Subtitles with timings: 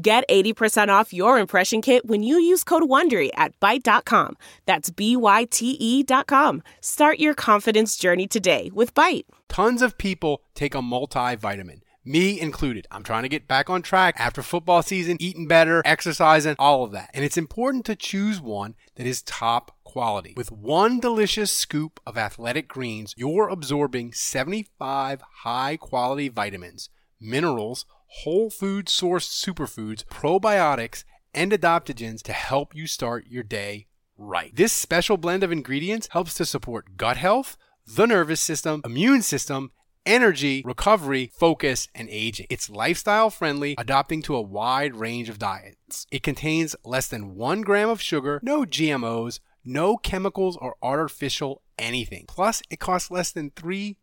[0.00, 4.36] Get 80% off your impression kit when you use code WONDERY at Byte.com.
[4.64, 6.62] That's B-Y-T-E dot com.
[6.80, 9.24] Start your confidence journey today with Byte.
[9.48, 11.80] Tons of people take a multivitamin.
[12.04, 12.86] Me included.
[12.92, 16.92] I'm trying to get back on track after football season, eating better, exercising, all of
[16.92, 17.10] that.
[17.12, 20.32] And it's important to choose one that is top quality.
[20.36, 26.88] With one delicious scoop of athletic greens, you're absorbing 75 high quality vitamins,
[27.20, 31.04] minerals, whole food sourced superfoods, probiotics,
[31.34, 34.54] and adaptogens to help you start your day right.
[34.54, 37.56] This special blend of ingredients helps to support gut health,
[37.86, 39.70] the nervous system, immune system,
[40.04, 42.46] energy, recovery, focus, and aging.
[42.50, 46.06] It's lifestyle friendly, adapting to a wide range of diets.
[46.10, 52.24] It contains less than one gram of sugar, no GMOs, no chemicals or artificial anything.
[52.26, 53.96] Plus, it costs less than $3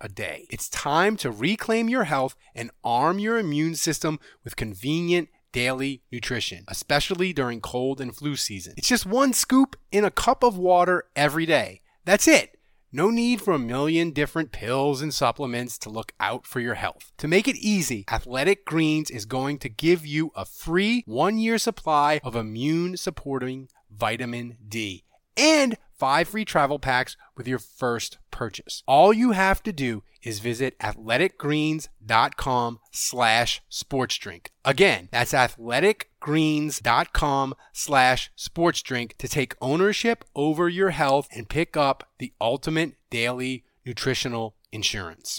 [0.00, 0.46] a day.
[0.50, 6.64] It's time to reclaim your health and arm your immune system with convenient daily nutrition,
[6.68, 8.74] especially during cold and flu season.
[8.76, 11.80] It's just one scoop in a cup of water every day.
[12.04, 12.56] That's it.
[12.92, 17.12] No need for a million different pills and supplements to look out for your health.
[17.18, 21.58] To make it easy, Athletic Greens is going to give you a free one year
[21.58, 25.04] supply of immune supporting vitamin D
[25.36, 28.84] and five free travel packs with your first purchase.
[28.86, 34.46] All you have to do is visit athleticgreens.com slash sportsdrink.
[34.64, 42.32] Again, that's athleticgreens.com slash sportsdrink to take ownership over your health and pick up the
[42.40, 45.38] ultimate daily nutritional insurance.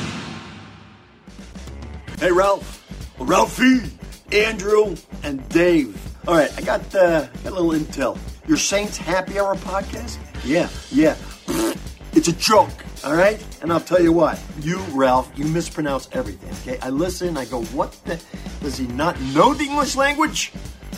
[2.21, 2.85] Hey, Ralph.
[3.17, 3.81] Ralphie,
[4.31, 5.99] Andrew, and Dave.
[6.27, 8.15] All right, I got, uh, got a little intel.
[8.47, 10.19] Your Saints Happy Hour podcast?
[10.45, 11.15] Yeah, yeah.
[12.13, 13.43] It's a joke, all right?
[13.63, 14.39] And I'll tell you what.
[14.59, 16.79] You, Ralph, you mispronounce everything, okay?
[16.85, 18.21] I listen, I go, what the?
[18.61, 20.51] Does he not know the English language?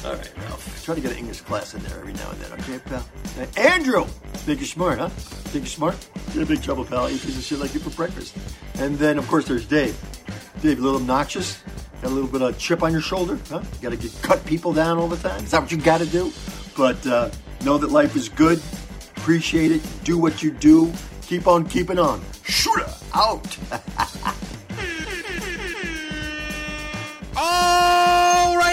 [0.04, 0.84] All right, Ralph.
[0.84, 3.06] Try to get an English class in there every now and then, okay, pal?
[3.38, 4.04] Now, Andrew!
[4.44, 5.08] Think you're smart, huh?
[5.08, 6.10] Think you're smart?
[6.34, 7.08] You're in big trouble, pal.
[7.08, 8.36] Eat piece of shit like you for breakfast.
[8.80, 9.98] And then, of course, there's Dave.
[10.62, 11.62] Dave, a little obnoxious?
[12.02, 13.40] Got a little bit of chip on your shoulder?
[13.50, 13.62] Huh?
[13.64, 15.44] You gotta get, cut people down all the time?
[15.44, 16.32] Is that what you gotta do?
[16.76, 17.30] But uh,
[17.64, 18.62] know that life is good.
[19.18, 19.82] Appreciate it.
[20.04, 20.92] Do what you do.
[21.22, 22.22] Keep on keeping on.
[22.44, 23.58] Shooter out.
[27.36, 28.20] All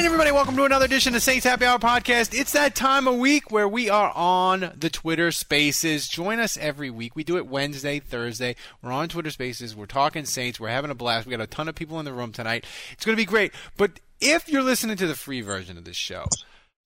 [0.00, 2.32] right, everybody, welcome to another edition of Saints Happy Hour podcast.
[2.32, 6.08] It's that time of week where we are on the Twitter Spaces.
[6.08, 7.14] Join us every week.
[7.14, 8.56] We do it Wednesday, Thursday.
[8.80, 9.76] We're on Twitter Spaces.
[9.76, 10.58] We're talking Saints.
[10.58, 11.26] We're having a blast.
[11.26, 12.64] We got a ton of people in the room tonight.
[12.92, 13.52] It's going to be great.
[13.76, 16.24] But if you're listening to the free version of this show,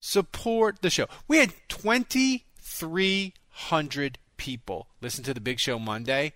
[0.00, 1.06] support the show.
[1.28, 6.32] We had 2,300 people listen to the Big Show Monday,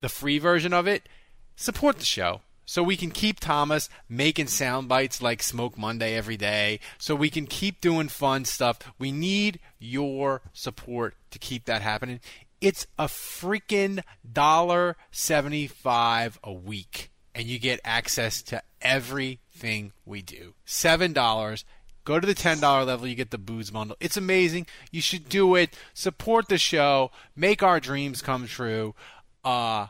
[0.00, 1.08] the free version of it.
[1.54, 6.36] Support the show so we can keep Thomas making sound bites like Smoke Monday every
[6.36, 8.78] day, so we can keep doing fun stuff.
[8.98, 12.20] We need your support to keep that happening.
[12.60, 20.54] It's a freaking dollar seventy-five a week, and you get access to everything we do.
[20.64, 21.64] Seven dollars.
[22.04, 23.96] Go to the $10 level, you get the booze bundle.
[24.00, 24.66] It's amazing.
[24.90, 25.78] You should do it.
[25.94, 27.12] Support the show.
[27.36, 28.96] Make our dreams come true.
[29.44, 29.86] Uh,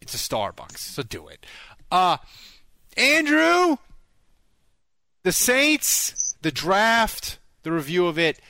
[0.00, 1.44] it's a Starbucks, so do it.
[1.90, 2.18] Uh,
[2.96, 3.76] Andrew,
[5.22, 8.40] the Saints, the draft, the review of it.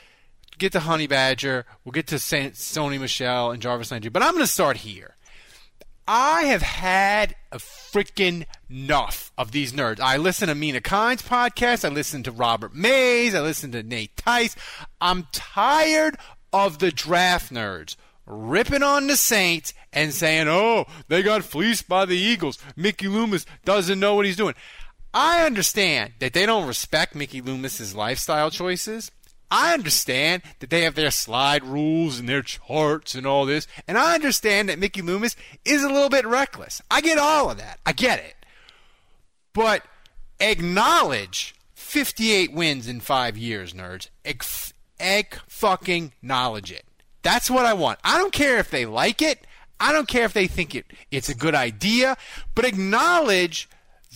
[0.59, 1.65] Get to Honey Badger.
[1.85, 4.11] We'll get to Saint, Sony Michel and Jarvis Landry.
[4.11, 5.15] But I'm going to start here.
[6.11, 10.01] I have had a freaking enough of these nerds.
[10.01, 11.85] I listen to Mina Kimes podcast.
[11.85, 13.35] I listen to Robert Mays.
[13.35, 14.57] I listen to Nate Tice.
[15.01, 16.17] I'm tired
[16.53, 17.97] of the draft nerds
[18.29, 22.59] ripping on the Saints and saying, oh, they got fleeced by the Eagles.
[22.77, 24.55] Mickey Loomis doesn't know what he's doing.
[25.15, 29.11] I understand that they don't respect Mickey Loomis's lifestyle choices.
[29.51, 33.67] I understand that they have their slide rules and their charts and all this.
[33.87, 36.83] And I understand that Mickey Loomis is a little bit reckless.
[36.91, 37.81] I get all of that.
[37.87, 38.35] I get it.
[39.55, 39.85] But
[40.39, 44.09] acknowledge 58 wins in five years, nerds.
[45.01, 46.85] Egg, fucking knowledge it.
[47.23, 47.99] That's what I want.
[48.05, 49.47] I don't care if they like it.
[49.81, 52.17] I don't care if they think it, it's a good idea,
[52.55, 53.69] but acknowledge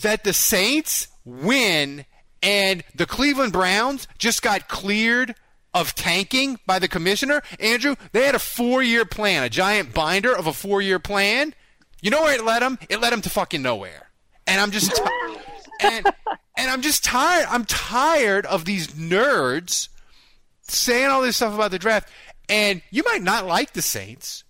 [0.03, 2.05] that the Saints win
[2.43, 5.35] and the Cleveland Browns just got cleared
[5.75, 7.43] of tanking by the commissioner.
[7.61, 11.55] Andrew, they had a four year plan, a giant binder of a four year plan.
[12.01, 12.79] You know where it led them?
[12.89, 14.11] It led them to fucking nowhere.
[14.47, 15.03] And I'm just t-
[15.81, 16.07] and
[16.57, 17.47] and I'm just tired.
[17.49, 19.89] I'm tired of these nerds
[20.63, 22.09] saying all this stuff about the draft.
[22.49, 24.45] And you might not like the Saints.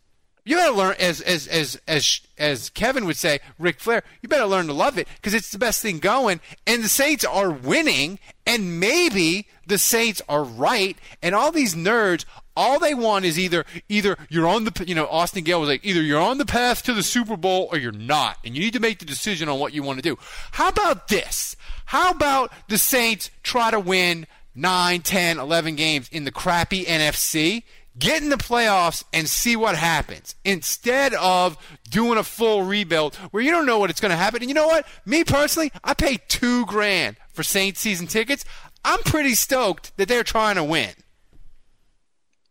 [0.44, 4.03] You gotta learn, as as as as as Kevin would say, Ric Flair.
[4.23, 6.41] You better learn to love it because it's the best thing going.
[6.67, 10.97] And the Saints are winning, and maybe the Saints are right.
[11.23, 12.25] And all these nerds,
[12.56, 15.85] all they want is either either you're on the you know Austin Gayle was like
[15.85, 18.75] either you're on the path to the Super Bowl or you're not, and you need
[18.75, 20.19] to make the decision on what you want to do.
[20.50, 21.55] How about this?
[21.85, 27.62] How about the Saints try to win 9, 10, 11 games in the crappy NFC?
[27.99, 31.56] Get in the playoffs and see what happens instead of
[31.91, 34.43] doing a full rebuild where you don't know what it's going to happen.
[34.43, 34.87] And you know what?
[35.05, 38.44] Me personally, I pay two grand for Saints season tickets.
[38.85, 40.91] I'm pretty stoked that they're trying to win.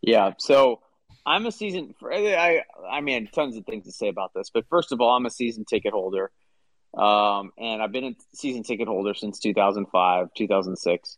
[0.02, 0.34] Yeah.
[0.38, 0.80] So
[1.26, 1.94] I'm a season.
[2.04, 5.26] I I mean, tons of things to say about this, but first of all, I'm
[5.26, 6.32] a season ticket holder,
[6.98, 11.18] um, and I've been a season ticket holder since 2005, 2006.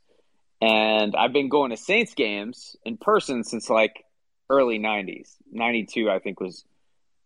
[0.61, 4.02] And I've been going to Saints games in person since like
[4.49, 5.35] early 90s.
[5.51, 6.63] 92, I think, was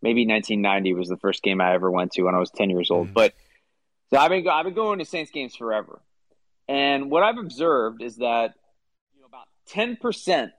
[0.02, 2.92] maybe 1990 was the first game I ever went to when I was 10 years
[2.92, 3.08] old.
[3.08, 3.14] Mm-hmm.
[3.14, 3.34] But
[4.10, 6.02] so I've been, I've been going to Saints games forever.
[6.68, 8.54] And what I've observed is that
[9.16, 10.52] you know, about 10%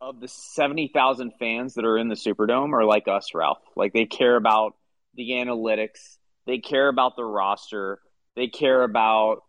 [0.00, 3.62] of the 70,000 fans that are in the Superdome are like us, Ralph.
[3.74, 4.76] Like they care about
[5.14, 7.98] the analytics, they care about the roster,
[8.34, 9.44] they care about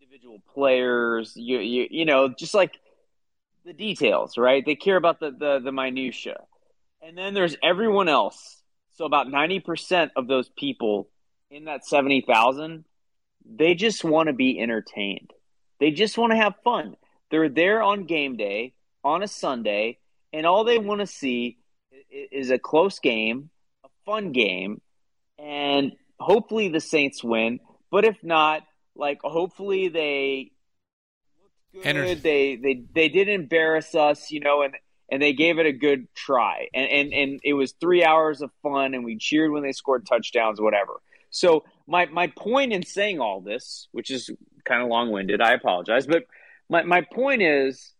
[0.00, 2.78] individual players, you, you, you know, just like
[3.64, 4.64] the details, right?
[4.64, 6.40] They care about the, the, the minutia.
[7.02, 8.62] And then there's everyone else.
[8.92, 11.08] So about 90% of those people
[11.50, 12.84] in that 70,000,
[13.44, 15.32] they just want to be entertained.
[15.80, 16.96] They just want to have fun.
[17.30, 19.98] They're there on game day, on a Sunday,
[20.32, 21.58] and all they want to see
[22.10, 23.50] is a close game,
[23.84, 24.80] a fun game,
[25.38, 27.60] and hopefully the Saints win.
[27.90, 28.62] But if not,
[28.94, 30.51] like hopefully they
[31.72, 31.86] good.
[31.86, 32.14] Energy.
[32.14, 34.74] They they they did embarrass us, you know, and
[35.10, 36.68] and they gave it a good try.
[36.74, 40.06] And and and it was three hours of fun, and we cheered when they scored
[40.06, 41.00] touchdowns, whatever.
[41.30, 44.30] So my my point in saying all this, which is
[44.64, 46.24] kind of long winded, I apologize, but
[46.68, 47.92] my my point is,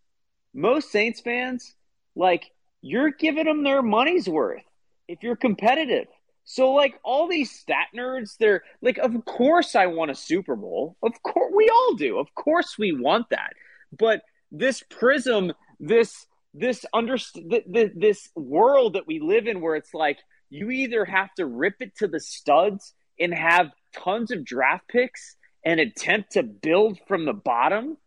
[0.53, 1.75] most Saints fans
[2.15, 4.63] like you're giving them their money's worth
[5.07, 6.07] if you're competitive.
[6.45, 10.97] So like all these stat nerds, they're like, of course I want a Super Bowl.
[11.01, 12.19] Of course we all do.
[12.19, 13.53] Of course we want that.
[13.97, 17.17] But this prism, this this under
[17.65, 20.19] this world that we live in, where it's like
[20.49, 25.35] you either have to rip it to the studs and have tons of draft picks
[25.65, 27.97] and attempt to build from the bottom,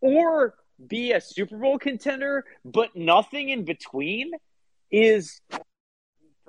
[0.00, 0.54] or
[0.86, 4.30] be a Super Bowl contender, but nothing in between,
[4.90, 5.40] is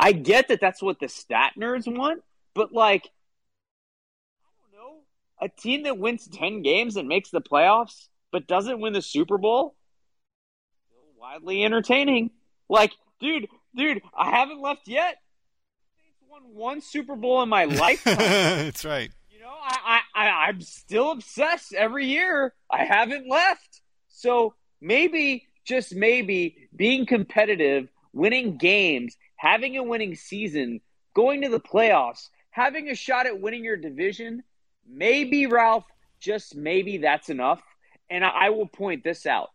[0.00, 2.22] I get that that's what the stat nerds want,
[2.54, 3.10] but like,
[4.42, 4.96] I don't know,
[5.40, 9.36] a team that wins 10 games and makes the playoffs but doesn't win the Super
[9.36, 9.74] Bowl,
[10.86, 12.30] still widely entertaining.
[12.68, 15.16] Like, dude, dude, I haven't left yet.
[16.30, 18.16] Won one Super Bowl in my lifetime.
[18.16, 19.10] That's right.
[19.30, 22.54] You know, I, I, I, I'm still obsessed every year.
[22.70, 23.82] I haven't left.
[24.08, 30.82] So maybe, just maybe, being competitive, winning games, having a winning season,
[31.14, 34.42] going to the playoffs, having a shot at winning your division,
[34.86, 35.86] maybe, Ralph,
[36.20, 37.62] just maybe that's enough.
[38.10, 39.48] And I, will point this out.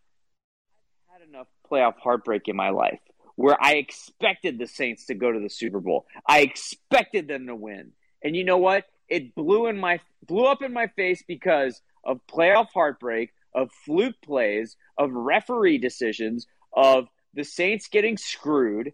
[1.08, 3.00] I've had enough playoff heartbreak in my life
[3.36, 6.08] where I expected the Saints to go to the Super Bowl.
[6.28, 7.92] I expected them to win.
[8.24, 8.86] And you know what?
[9.08, 14.20] It blew in my blew up in my face because of playoff heartbreak, of fluke
[14.24, 18.94] plays, of referee decisions, of the Saints getting screwed,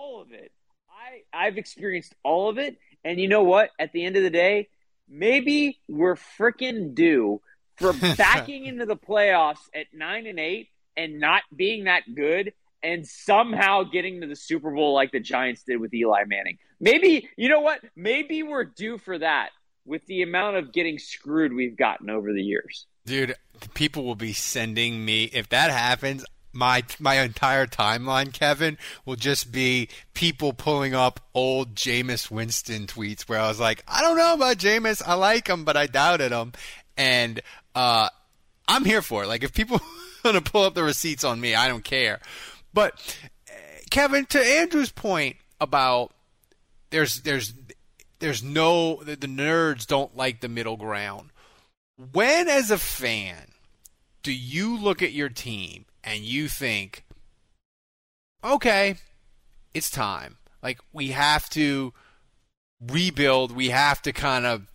[0.00, 0.50] all of it.
[0.88, 3.70] I I've experienced all of it, and you know what?
[3.78, 4.68] At the end of the day,
[5.08, 7.40] maybe we're freaking due
[7.76, 12.52] for backing into the playoffs at 9 and 8 and not being that good
[12.82, 16.58] and somehow getting to the Super Bowl like the Giants did with Eli Manning.
[16.78, 17.80] Maybe, you know what?
[17.94, 19.50] Maybe we're due for that
[19.84, 22.86] with the amount of getting screwed we've gotten over the years.
[23.06, 23.34] Dude,
[23.74, 26.24] people will be sending me if that happens.
[26.52, 33.22] My my entire timeline, Kevin, will just be people pulling up old Jameis Winston tweets
[33.22, 36.32] where I was like, I don't know about Jameis, I like him, but I doubted
[36.32, 36.52] him,
[36.96, 37.40] and
[37.74, 38.08] uh,
[38.66, 39.28] I'm here for it.
[39.28, 39.80] Like if people
[40.24, 42.20] want to pull up the receipts on me, I don't care.
[42.74, 42.98] But
[43.90, 46.12] Kevin, to Andrew's point about
[46.90, 47.52] there's there's
[48.20, 51.30] there's no the, the nerds don't like the middle ground.
[52.12, 53.36] When as a fan
[54.22, 57.04] do you look at your team and you think,
[58.42, 58.96] okay,
[59.74, 60.38] it's time.
[60.62, 61.92] Like we have to
[62.80, 63.54] rebuild.
[63.54, 64.66] We have to kind of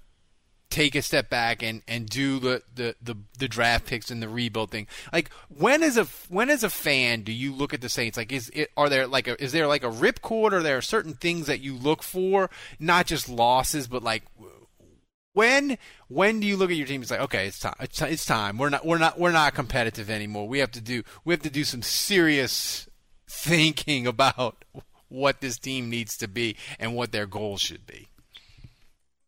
[0.70, 4.28] take a step back and, and do the, the, the, the draft picks and the
[4.28, 4.88] rebuild thing.
[5.14, 8.18] Like when is a when as a fan do you look at the Saints?
[8.18, 10.52] Like is it are there like a, is there like a ripcord?
[10.52, 14.24] Are there certain things that you look for, not just losses, but like
[15.36, 15.78] when
[16.08, 17.02] when do you look at your team?
[17.02, 17.76] It's like okay, it's time.
[17.80, 18.58] It's, it's time.
[18.58, 20.48] We're not we're not we're not competitive anymore.
[20.48, 22.88] We have to do we have to do some serious
[23.30, 24.66] thinking about
[25.10, 28.08] what this team needs to be and what their goals should be.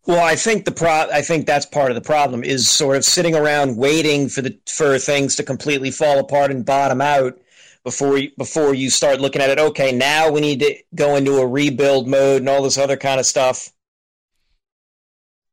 [0.05, 3.03] Well, I think the pro- I think that's part of the problem is sort of
[3.03, 7.37] sitting around waiting for the for things to completely fall apart and bottom out
[7.83, 9.59] before you, before you start looking at it.
[9.59, 13.19] Okay, now we need to go into a rebuild mode and all this other kind
[13.19, 13.73] of stuff.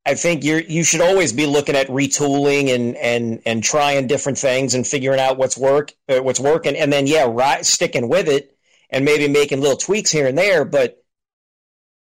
[0.06, 4.38] I think you you should always be looking at retooling and and and trying different
[4.38, 8.28] things and figuring out what's work uh, what's working, and then yeah, right, sticking with
[8.28, 8.56] it
[8.90, 10.64] and maybe making little tweaks here and there.
[10.64, 11.02] But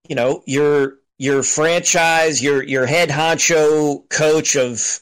[0.08, 5.00] you know, you're your franchise, your your head honcho coach of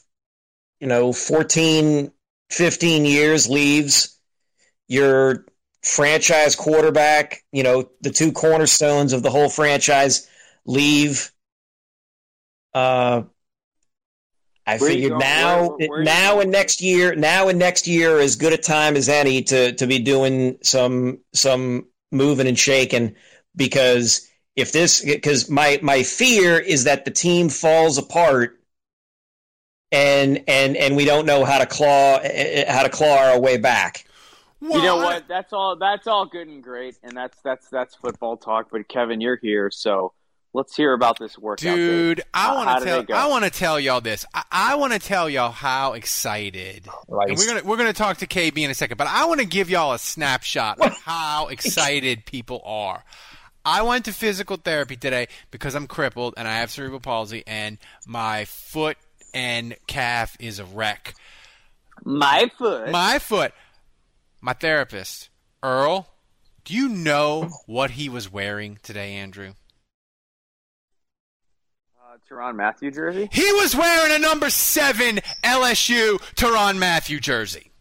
[0.79, 2.11] you know 14
[2.49, 4.19] 15 years leaves
[4.87, 5.45] your
[5.81, 10.27] franchise quarterback, you know, the two cornerstones of the whole franchise
[10.65, 11.32] leave
[12.73, 13.23] uh
[14.65, 18.35] I where figured now where, where now and next year now and next year as
[18.35, 23.15] good a time as any to to be doing some some moving and shaking
[23.55, 28.59] because if this because my my fear is that the team falls apart
[29.93, 33.15] and and and we don't know how to claw eh, eh, eh, how to claw
[33.17, 34.05] our way back.
[34.59, 35.27] Well, you know what?
[35.27, 35.75] That's all.
[35.75, 38.69] That's all good and great, and that's that's that's football talk.
[38.71, 40.13] But Kevin, you're here, so
[40.53, 41.75] let's hear about this workout.
[41.75, 43.17] Dude, I want to tell.
[43.17, 44.25] I want to tell y'all this.
[44.33, 46.87] I, I want to tell y'all how excited.
[47.07, 47.29] Right.
[47.29, 49.45] And we're gonna we're gonna talk to KB in a second, but I want to
[49.45, 53.03] give y'all a snapshot of how excited people are.
[53.65, 57.77] I went to physical therapy today because I'm crippled and I have cerebral palsy and
[58.05, 58.97] my foot
[59.33, 61.15] and calf is a wreck.
[62.03, 62.89] My foot.
[62.89, 63.53] My foot.
[64.41, 65.29] My therapist,
[65.63, 66.09] Earl,
[66.65, 69.53] do you know what he was wearing today, Andrew?
[72.31, 73.29] Uh, Mathieu jersey?
[73.31, 77.71] He was wearing a number seven LSU Tyrann Mathieu jersey.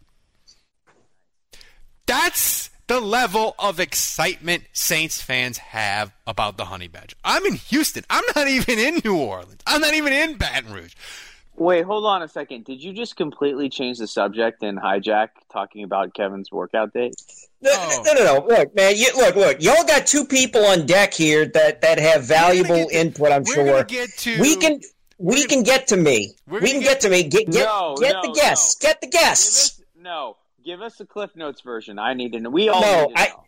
[2.05, 7.15] That's the level of excitement Saints fans have about the Honey Badger.
[7.23, 8.03] I'm in Houston.
[8.09, 9.61] I'm not even in New Orleans.
[9.65, 10.93] I'm not even in Baton Rouge.
[11.55, 12.65] Wait, hold on a second.
[12.65, 17.15] Did you just completely change the subject and hijack talking about Kevin's workout date?
[17.61, 18.03] No, oh.
[18.05, 18.45] no, no, no.
[18.47, 18.95] Look, man.
[18.95, 19.61] You, look, look.
[19.61, 23.31] Y'all got two people on deck here that that have valuable to, input.
[23.31, 23.83] I'm sure.
[23.83, 24.81] To, we can.
[25.19, 26.33] We can get to me.
[26.47, 27.23] We can get, get, to me.
[27.23, 28.83] Get get, no, get no, the guests.
[28.83, 28.89] No.
[28.89, 29.81] Get the guests.
[29.95, 31.99] no, Give us the Cliff Notes version.
[31.99, 32.49] I need to know.
[32.49, 33.43] We all no, I, know.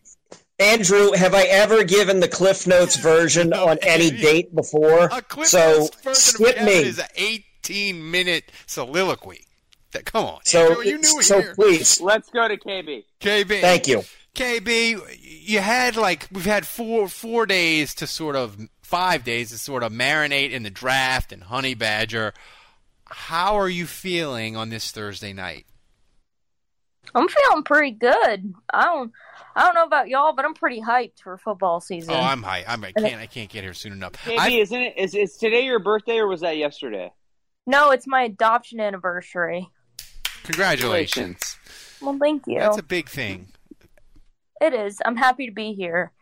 [0.58, 5.06] Andrew, have I ever given the Cliff Notes version no, on any date before?
[5.06, 6.72] A Cliff so Notes skip me.
[6.72, 7.06] Is an
[7.70, 9.42] 18 minute soliloquy.
[9.92, 11.54] That Come on, so Andrew, you knew it so here.
[11.54, 12.00] please.
[12.00, 13.04] Let's go to KB.
[13.20, 14.02] KB, thank you.
[14.34, 19.58] KB, you had like we've had four four days to sort of five days to
[19.58, 22.34] sort of marinate in the draft and Honey Badger.
[23.06, 25.66] how are you feeling on this Thursday night?
[27.14, 28.54] I'm feeling pretty good.
[28.74, 29.12] I don't
[29.54, 32.12] I don't know about y'all, but I'm pretty hyped for football season.
[32.12, 32.64] Oh, I'm hyped.
[32.68, 33.20] I'm, I can't.
[33.22, 34.12] I can't get here soon enough.
[34.12, 34.94] KB, I- isn't it?
[34.98, 37.10] Is, is today your birthday or was that yesterday?
[37.66, 39.68] No, it's my adoption anniversary.
[40.44, 41.56] congratulations.
[42.00, 42.58] Well, thank you.
[42.60, 43.48] That's a big thing.
[44.60, 45.00] It is.
[45.04, 46.12] I'm happy to be here.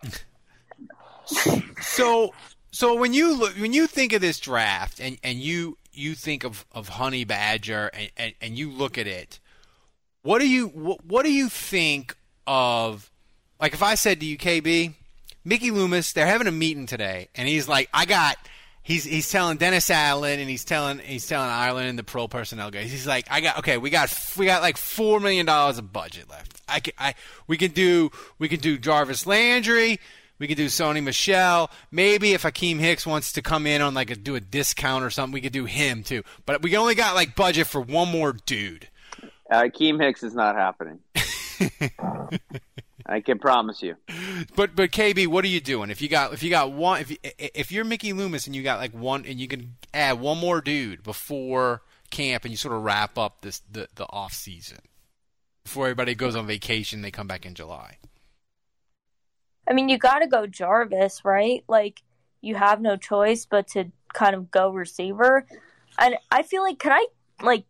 [1.81, 2.35] So,
[2.71, 6.45] so when you look, when you think of this draft, and, and you you think
[6.45, 9.41] of, of Honey Badger, and, and, and you look at it,
[10.23, 13.11] what do you what, what do you think of?
[13.61, 14.93] Like, if I said to you, KB,
[15.45, 18.37] Mickey Loomis, they're having a meeting today, and he's like, I got.
[18.85, 22.71] He's, he's telling Dennis Allen and he's telling he's telling Ireland and the pro personnel
[22.71, 22.91] guys.
[22.91, 26.29] He's like, I got okay, we got we got like four million dollars of budget
[26.29, 26.61] left.
[26.69, 27.15] I can, I
[27.47, 29.99] we can do we can do Jarvis Landry,
[30.39, 31.71] we could do Sony Michel.
[31.91, 35.09] Maybe if Akiem Hicks wants to come in on like a do a discount or
[35.09, 36.23] something, we could do him too.
[36.45, 38.89] But we only got like budget for one more dude.
[39.51, 40.99] Uh, Keem Hicks is not happening.
[43.07, 43.97] I can promise you.
[44.57, 45.91] But but KB, what are you doing?
[45.91, 48.63] If you got if you got one if you, if you're Mickey Loomis and you
[48.63, 52.75] got like one and you can add one more dude before camp and you sort
[52.75, 54.79] of wrap up this the the off season
[55.65, 57.99] before everybody goes on vacation, they come back in July.
[59.69, 61.65] I mean, you got to go Jarvis, right?
[61.67, 62.03] Like,
[62.43, 65.47] you have no choice but to kind of go receiver.
[65.99, 67.07] And I feel like, can I,
[67.43, 67.65] like,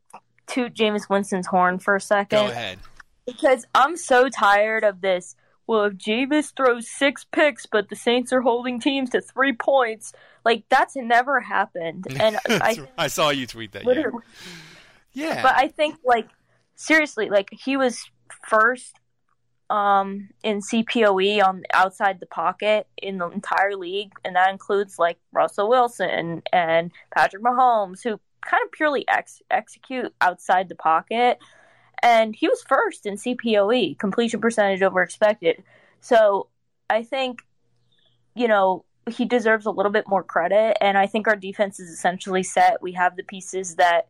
[0.48, 2.38] toot Jameis Winston's horn for a second?
[2.38, 2.78] Go ahead.
[3.26, 5.36] Because I'm so tired of this.
[5.66, 10.12] Well, if Jameis throws six picks, but the Saints are holding teams to three points,
[10.44, 12.06] like, that's never happened.
[12.20, 13.84] And I, I saw you tweet that.
[15.14, 15.28] Yeah.
[15.28, 15.42] yeah.
[15.42, 16.28] but I think like
[16.76, 18.10] seriously, like he was
[18.48, 18.94] first
[19.70, 25.18] um in CPOE on outside the pocket in the entire league, and that includes like
[25.32, 31.38] Russell Wilson and Patrick Mahomes, who kind of purely ex- execute outside the pocket.
[32.02, 35.62] And he was first in CPOE, completion percentage over expected.
[36.00, 36.48] So
[36.90, 37.42] I think,
[38.34, 40.76] you know, he deserves a little bit more credit.
[40.80, 42.82] And I think our defense is essentially set.
[42.82, 44.08] We have the pieces that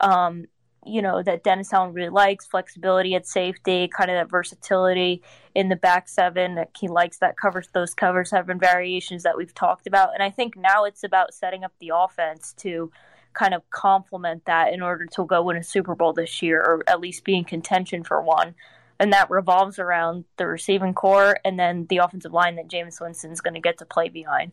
[0.00, 0.46] um,
[0.88, 5.22] you know, that Dennis Allen really likes flexibility at safety, kind of that versatility
[5.54, 6.54] in the back seven.
[6.54, 10.14] That he likes that covers those cover seven variations that we've talked about.
[10.14, 12.90] And I think now it's about setting up the offense to
[13.38, 16.82] kind of complement that in order to go win a Super Bowl this year, or
[16.88, 18.54] at least be in contention for one.
[18.98, 23.40] And that revolves around the receiving core and then the offensive line that Jameis Winston's
[23.40, 24.50] going to get to play behind.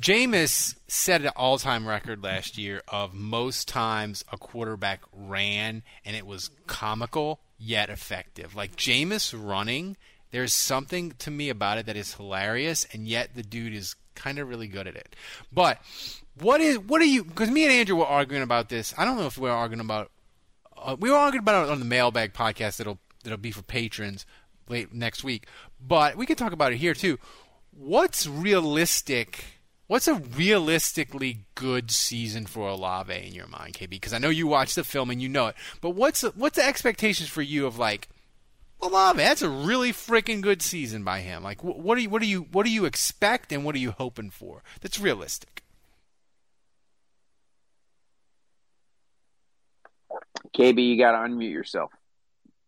[0.00, 6.26] Jameis set an all-time record last year of most times a quarterback ran, and it
[6.26, 8.56] was comical yet effective.
[8.56, 9.96] Like Jameis running,
[10.32, 14.38] there's something to me about it that is hilarious, and yet the dude is kind
[14.38, 15.14] of really good at it.
[15.52, 15.78] But
[16.40, 17.22] what is what are you?
[17.22, 18.94] Because me and Andrew were arguing about this.
[18.96, 20.10] I don't know if we we're arguing about.
[20.76, 24.26] Uh, we were arguing about it on the Mailbag podcast that'll that'll be for patrons
[24.68, 25.46] late next week.
[25.86, 27.18] But we can talk about it here too.
[27.70, 29.44] What's realistic?
[29.86, 33.90] What's a realistically good season for Olave in your mind, KB?
[33.90, 35.56] Because I know you watch the film and you know it.
[35.82, 38.08] But what's what's the expectations for you of like
[38.82, 39.18] Olave?
[39.18, 41.42] That's a really freaking good season by him.
[41.42, 43.78] Like, wh- what do you what do you what do you expect and what are
[43.78, 44.62] you hoping for?
[44.80, 45.62] That's realistic.
[50.56, 51.90] KB, you got to unmute yourself.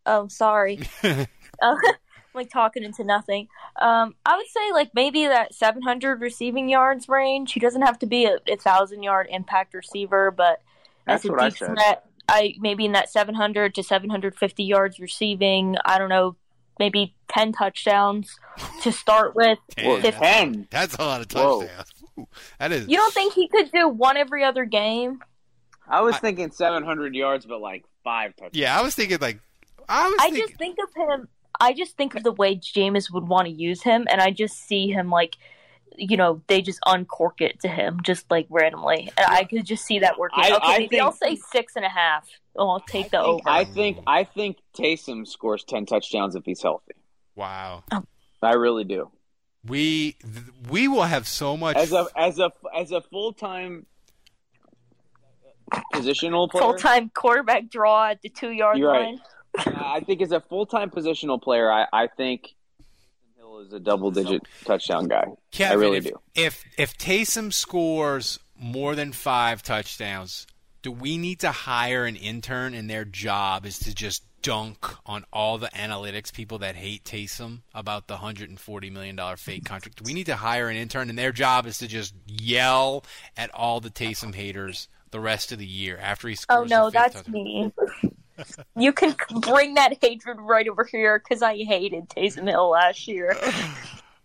[0.06, 0.80] Oh, sorry.
[1.02, 1.24] uh,
[1.62, 1.76] I'm
[2.34, 3.48] like talking into nothing.
[3.80, 7.52] Um, I would say like maybe that 700 receiving yards range.
[7.52, 10.62] He doesn't have to be a, a thousand yard impact receiver, but
[11.06, 11.68] That's as a what I deep said.
[11.68, 15.76] threat, I maybe in that 700 to 750 yards receiving.
[15.84, 16.36] I don't know,
[16.78, 18.36] maybe 10 touchdowns
[18.82, 19.58] to start with.
[19.76, 20.66] Damn, If- Ten.
[20.70, 21.92] That's a lot of touchdowns.
[22.18, 22.26] Ooh,
[22.58, 22.88] that is.
[22.88, 25.20] you don't think he could do one every other game?
[25.88, 28.54] I was I- thinking 700 yards, but like five touchdowns.
[28.56, 29.40] Yeah, I was thinking like
[29.88, 30.46] I was I thinking.
[30.46, 31.28] just think of him.
[31.60, 34.66] I just think of the way Jameis would want to use him, and I just
[34.66, 35.36] see him like,
[35.96, 39.84] you know, they just uncork it to him just like randomly, and I could just
[39.84, 40.44] see that working.
[40.44, 42.28] I- okay, I maybe I'll say six and a half.
[42.56, 43.42] Oh, I'll take the think, over.
[43.46, 46.94] I think I think Taysom scores 10 touchdowns if he's healthy.
[47.34, 47.82] wow.
[47.92, 48.04] Oh.
[48.42, 49.10] I really do.
[49.66, 50.16] We
[50.68, 51.76] we will have so much.
[51.76, 53.86] As a as a as a full time
[55.94, 59.04] positional player, Full time quarterback draw at the two yard You're right.
[59.06, 59.20] line.
[59.76, 62.54] I think as a full time positional player, I, I think
[63.54, 65.26] Hill is a double digit touchdown guy.
[65.50, 66.20] Kevin, I really if, do.
[66.34, 70.46] If if Taysom scores more than five touchdowns,
[70.82, 75.24] do we need to hire an intern and their job is to just dunk on
[75.32, 79.64] all the analytics people that hate Taysom about the hundred and forty million dollar fake
[79.64, 80.02] contract?
[80.02, 83.04] Do we need to hire an intern and their job is to just yell
[83.36, 86.72] at all the Taysom haters the rest of the year after he scores.
[86.72, 87.32] Oh no, the fifth that's touchdown.
[87.32, 87.72] me.
[88.76, 93.36] You can bring that hatred right over here because I hated Taysom Hill last year.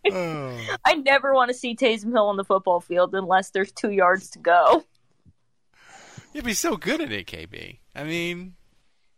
[0.10, 0.58] Oh.
[0.86, 4.30] I never want to see Taysom Hill on the football field unless there's two yards
[4.30, 4.86] to go.
[6.34, 7.80] Yeah, but he's so good at it, KB.
[7.94, 8.56] I mean,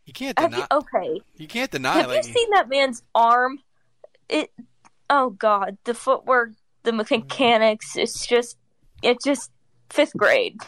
[0.06, 0.56] you can't deny.
[0.58, 1.98] you, okay, You can't deny.
[1.98, 3.60] have like, you seen that man's arm?
[4.28, 4.50] It.
[5.08, 6.50] Oh God, the footwork,
[6.82, 7.96] the mechanics.
[7.96, 8.56] It's just,
[9.02, 9.52] it's just
[9.88, 10.58] fifth grade.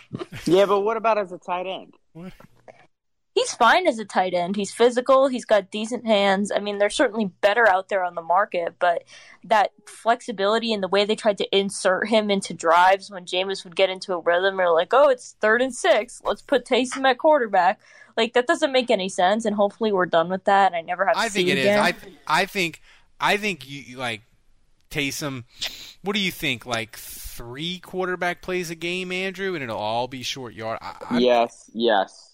[0.45, 2.33] Yeah, but what about as a tight end?
[3.35, 4.55] He's fine as a tight end.
[4.55, 5.27] He's physical.
[5.27, 6.53] He's got decent hands.
[6.55, 9.03] I mean, they're certainly better out there on the market, but
[9.43, 13.75] that flexibility and the way they tried to insert him into drives when Jameis would
[13.75, 17.19] get into a rhythm, or like, oh, it's third and six, let's put Taysom at
[17.19, 17.81] quarterback.
[18.17, 19.45] Like that doesn't make any sense.
[19.45, 20.67] And hopefully, we're done with that.
[20.69, 21.65] And I never have to I see think it is.
[21.65, 21.81] again.
[21.81, 21.95] I
[22.29, 22.81] I think
[23.21, 24.23] I think you you, like
[24.91, 25.43] Taysom.
[26.03, 26.67] What do you think?
[26.67, 30.79] Like three quarterback plays a game, Andrew, and it'll all be short yard.
[30.81, 32.34] I, I, yes, yes.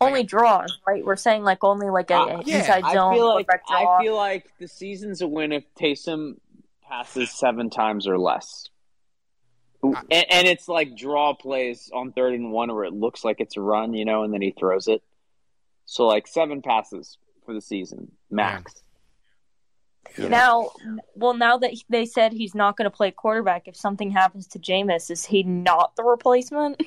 [0.00, 1.04] Only draws, right?
[1.04, 3.98] We're saying like only like a Uh, yeah, inside I zone feel like quarterback draw.
[3.98, 6.36] I feel like the season's a win if Taysom
[6.82, 8.68] passes seven times or less.
[9.82, 13.56] And, and it's like draw plays on third and one where it looks like it's
[13.56, 15.02] a run, you know, and then he throws it.
[15.84, 18.74] So like seven passes for the season max.
[20.18, 20.70] Now,
[21.14, 24.58] well, now that they said he's not going to play quarterback, if something happens to
[24.58, 26.82] Jameis, is he not the replacement?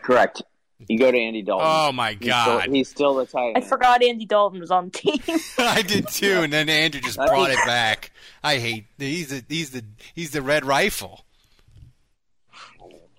[0.00, 0.42] Correct.
[0.88, 1.66] You go to Andy Dalton.
[1.70, 2.68] Oh my He's still, God!
[2.70, 5.20] he's still the tight I forgot Andy Dalton was on the team.
[5.58, 8.10] I did too, and then Andrew just I brought think- it back.
[8.42, 11.24] I hate he's the he's the he's the red rifle.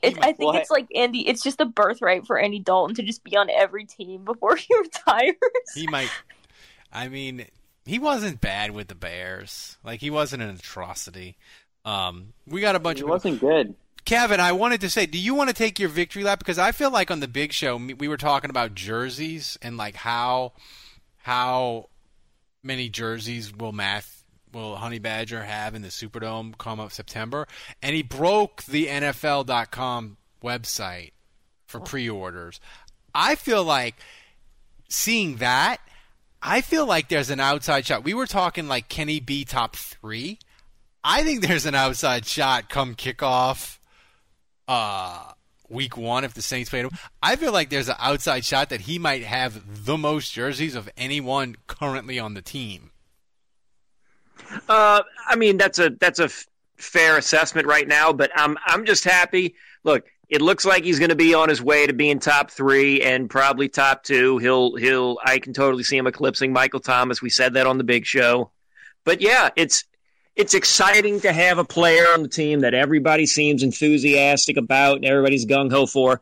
[0.01, 1.27] It, I think Well, it's like Andy.
[1.27, 4.67] It's just a birthright for Andy Dalton to just be on every team before he
[4.77, 5.35] retires.
[5.73, 6.09] He might.
[6.91, 7.45] I mean,
[7.85, 9.77] he wasn't bad with the Bears.
[9.83, 11.37] Like he wasn't an atrocity.
[11.85, 13.03] Um, we got a bunch of.
[13.03, 13.75] He of wasn't good.
[14.05, 16.39] Kevin, I wanted to say, do you want to take your victory lap?
[16.39, 19.95] Because I feel like on the big show we were talking about jerseys and like
[19.95, 20.53] how
[21.17, 21.89] how
[22.61, 27.47] many jerseys will Math will Honey Badger have in the Superdome come up September,
[27.81, 31.11] and he broke the NFL.com website
[31.65, 31.83] for oh.
[31.83, 32.59] pre-orders.
[33.15, 33.95] I feel like
[34.89, 35.77] seeing that.
[36.41, 38.03] I feel like there's an outside shot.
[38.03, 40.39] We were talking like can he be top three?
[41.05, 43.77] I think there's an outside shot come kickoff
[44.67, 45.31] uh
[45.69, 46.91] week one if the Saints played him.
[47.21, 50.89] I feel like there's an outside shot that he might have the most jerseys of
[50.95, 52.91] anyone currently on the team.
[54.69, 56.47] Uh, I mean, that's a that's a f-
[56.77, 59.55] fair assessment right now, but I'm I'm just happy.
[59.83, 63.01] Look, it looks like he's going to be on his way to being top three
[63.01, 64.37] and probably top two.
[64.37, 67.21] He'll he'll I can totally see him eclipsing Michael Thomas.
[67.21, 68.51] We said that on the big show,
[69.03, 69.85] but yeah, it's
[70.35, 75.05] it's exciting to have a player on the team that everybody seems enthusiastic about and
[75.05, 76.21] everybody's gung ho for.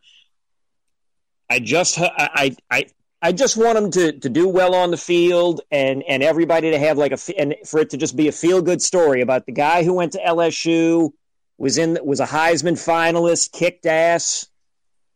[1.49, 2.85] I just I I.
[3.23, 6.79] I just want him to, to do well on the field and, and everybody to
[6.79, 9.51] have like a and for it to just be a feel good story about the
[9.51, 11.11] guy who went to LSU
[11.61, 14.47] was in was a Heisman finalist, kicked ass,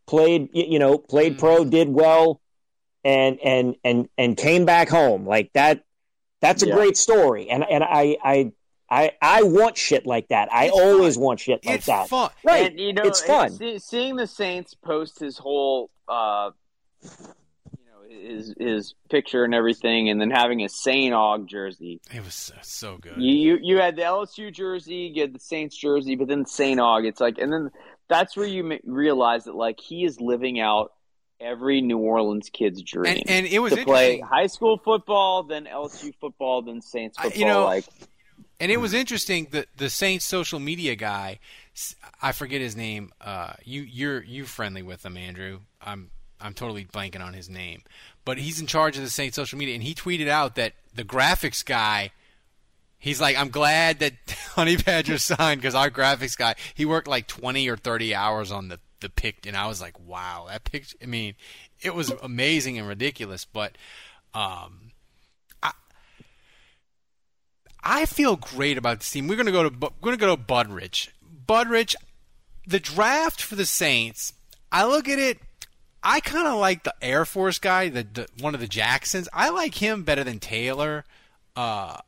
[0.06, 1.40] played you know played mm-hmm.
[1.40, 2.40] pro, did well,
[3.02, 5.82] and and and and came back home like that.
[6.40, 6.74] That's a Yeah.
[6.74, 8.52] great story, and and I I
[8.90, 10.52] I I want shit like that.
[10.52, 11.24] I It's always fun.
[11.24, 12.08] want shit like it's that.
[12.08, 12.30] fun.
[12.44, 12.70] Right?
[12.70, 13.50] And, you know, it's fun.
[13.52, 16.50] See, seeing the Saints post his whole, uh,
[17.02, 17.08] you
[17.86, 22.00] know, his his picture and everything, and then having a Saint Aug jersey.
[22.14, 23.14] It was so, so good.
[23.16, 26.78] You, you you had the LSU jersey, you had the Saints jersey, but then Saint
[26.80, 27.06] Aug.
[27.06, 27.70] It's like, and then
[28.08, 30.92] that's where you realize that like he is living out
[31.40, 33.16] every New Orleans kid's dream.
[33.16, 37.24] And, and it was to play high school football, then LSU football, then Saints I-
[37.24, 37.38] football.
[37.40, 37.84] you know, like
[38.58, 41.40] And it was interesting that the Saints social media guy,
[42.22, 43.12] I forget his name.
[43.20, 45.60] Uh, you you're you friendly with him, Andrew.
[45.80, 47.82] I'm I'm totally blanking on his name,
[48.24, 51.04] but he's in charge of the Saints social media, and he tweeted out that the
[51.04, 52.12] graphics guy.
[52.98, 54.14] He's like, I'm glad that
[54.54, 58.68] Honey Badger signed because our graphics guy, he worked like 20 or 30 hours on
[58.68, 60.96] the the pic, and I was like, wow, that picture.
[61.02, 61.34] I mean,
[61.82, 63.76] it was amazing and ridiculous, but
[64.32, 64.85] um,
[67.88, 69.28] I feel great about this team.
[69.28, 71.08] We're gonna go to we're gonna go to Budrich.
[71.46, 71.94] Budrich,
[72.66, 74.32] the draft for the Saints.
[74.72, 75.38] I look at it.
[76.02, 79.28] I kind of like the Air Force guy, the, the one of the Jacksons.
[79.32, 81.04] I like him better than Taylor.
[81.54, 81.98] Uh,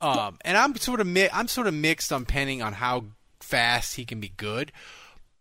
[0.00, 3.04] um, and I'm sort of mi- I'm sort of mixed on depending on how
[3.38, 4.72] fast he can be good.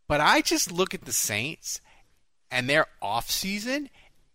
[0.08, 1.82] But I just look at the Saints
[2.51, 3.89] and their off season,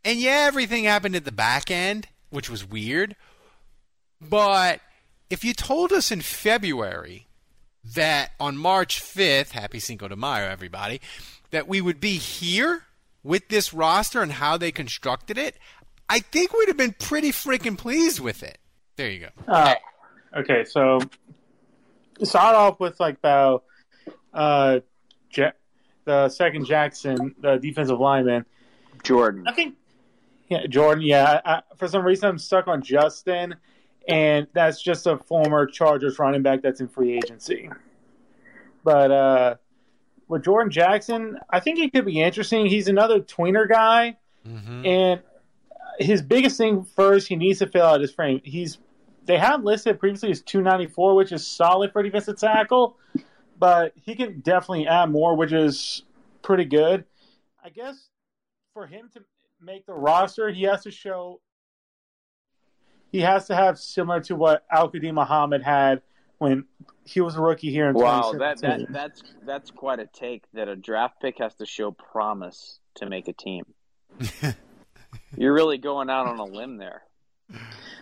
[0.04, 3.14] and yeah, everything happened at the back end, which was weird.
[4.20, 4.80] But
[5.30, 7.28] if you told us in February
[7.94, 11.00] that on March 5th, happy Cinco de Mayo, everybody,
[11.50, 12.82] that we would be here
[13.22, 15.56] with this roster and how they constructed it,
[16.08, 18.58] I think we'd have been pretty freaking pleased with it.
[18.96, 19.28] There you go.
[19.46, 19.74] Uh,
[20.36, 21.00] okay, so
[22.22, 23.60] start off with like the
[24.34, 24.80] uh,
[25.32, 25.52] ja-
[26.04, 28.44] the second Jackson, the defensive lineman.
[29.04, 29.44] Jordan.
[29.46, 29.76] I think,
[30.48, 31.02] yeah, Jordan.
[31.04, 33.54] Yeah, I, I, for some reason I'm stuck on Justin,
[34.08, 37.70] and that's just a former Chargers running back that's in free agency.
[38.84, 39.54] But uh,
[40.28, 42.66] with Jordan Jackson, I think he could be interesting.
[42.66, 44.16] He's another tweener guy,
[44.48, 44.86] Mm-hmm.
[44.86, 45.20] and
[45.98, 48.40] his biggest thing first, he needs to fill out his frame.
[48.42, 48.78] He's
[49.26, 52.96] they had listed previously as 294, which is solid for defensive tackle,
[53.58, 56.04] but he can definitely add more, which is
[56.40, 57.04] pretty good.
[57.62, 58.08] I guess
[58.72, 59.20] for him to
[59.60, 61.42] make the roster, he has to show
[63.10, 66.02] he has to have similar to what Al-Quadin Muhammad had
[66.38, 66.64] when
[67.04, 68.86] he was a rookie here in Wow, that, 2017.
[68.86, 70.44] that that's that's quite a take.
[70.54, 73.64] That a draft pick has to show promise to make a team.
[75.36, 77.02] You're really going out on a limb there.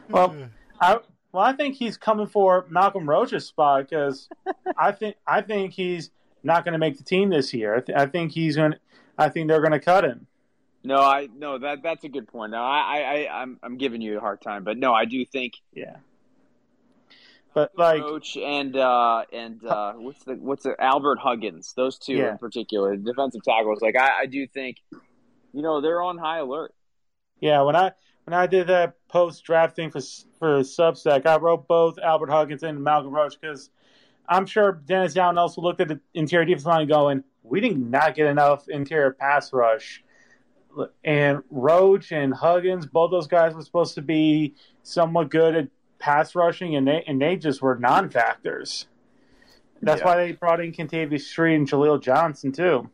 [0.08, 0.34] Well,
[0.80, 0.98] I
[1.32, 4.28] well, I think he's coming for Malcolm Roach's spot because
[4.76, 6.10] I think I think he's
[6.42, 7.76] not going to make the team this year.
[7.76, 8.74] I, th- I think he's going.
[9.18, 10.26] I think they're going to cut him.
[10.84, 12.52] No, I no that that's a good point.
[12.52, 15.24] No, I I I- I'm I'm giving you a hard time, but no, I do
[15.24, 15.96] think Yeah.
[17.54, 22.14] But like, Coach and uh and uh what's the what's the Albert Huggins, those two
[22.14, 22.32] Yeah.
[22.32, 23.80] in particular, defensive tackles.
[23.80, 24.76] Like I, I do think,
[25.52, 26.72] you know, they're on high alert.
[27.40, 27.92] yeah, when I
[28.24, 30.00] when I did that post draft thing for
[30.38, 33.70] for Substack, I wrote both Albert Huggins and Malcolm Roach because
[34.28, 38.14] I'm sure Dennis Allen also looked at the interior defense line going, we did not
[38.14, 40.04] get enough interior pass rush.
[41.04, 46.34] And Roach and Huggins, both those guys were supposed to be somewhat good at pass
[46.34, 48.86] rushing, and they and they just were non-factors.
[49.82, 50.06] That's Yeah.
[50.06, 52.90] why they brought in Kentavius Street and Jaleel Johnson too.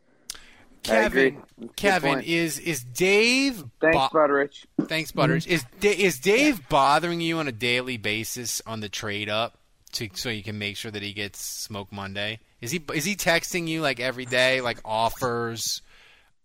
[0.82, 1.42] Kevin,
[1.76, 3.64] Kevin, is is Dave?
[3.80, 4.66] Thanks, bo- Butterich.
[4.82, 5.46] Thanks, Butters.
[5.46, 9.56] Is is Dave bothering you on a daily basis on the trade up
[9.92, 12.40] to so you can make sure that he gets Smoke Monday?
[12.60, 15.80] Is he is he texting you like every day, like offers,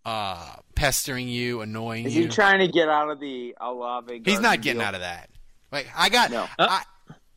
[0.04, 2.22] uh, pestering you, annoying Is you?
[2.22, 4.22] he trying to get out of the Olave?
[4.24, 5.30] He's not getting out of that.
[5.72, 6.46] Like I got, No.
[6.58, 6.82] I,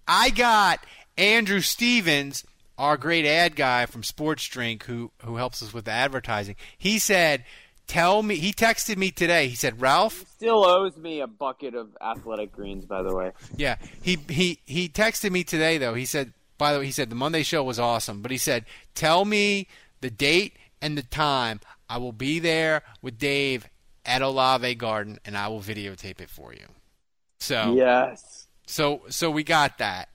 [0.08, 0.80] I got
[1.18, 2.46] Andrew Stevens,
[2.78, 6.56] our great ad guy from Sports Drink, who who helps us with the advertising.
[6.78, 7.44] He said,
[7.86, 9.48] "Tell me." He texted me today.
[9.48, 13.32] He said, "Ralph, Still owes me a bucket of athletic greens, by the way.
[13.56, 15.94] yeah." He he he texted me today though.
[15.94, 18.66] He said, "By the way, he said the Monday show was awesome," but he said,
[18.96, 19.68] "Tell me
[20.02, 21.60] the date and the time.
[21.94, 23.70] I will be there with Dave
[24.04, 26.66] at Olave Garden, and I will videotape it for you."
[27.40, 28.48] So Yes.
[28.66, 30.10] So so we got that.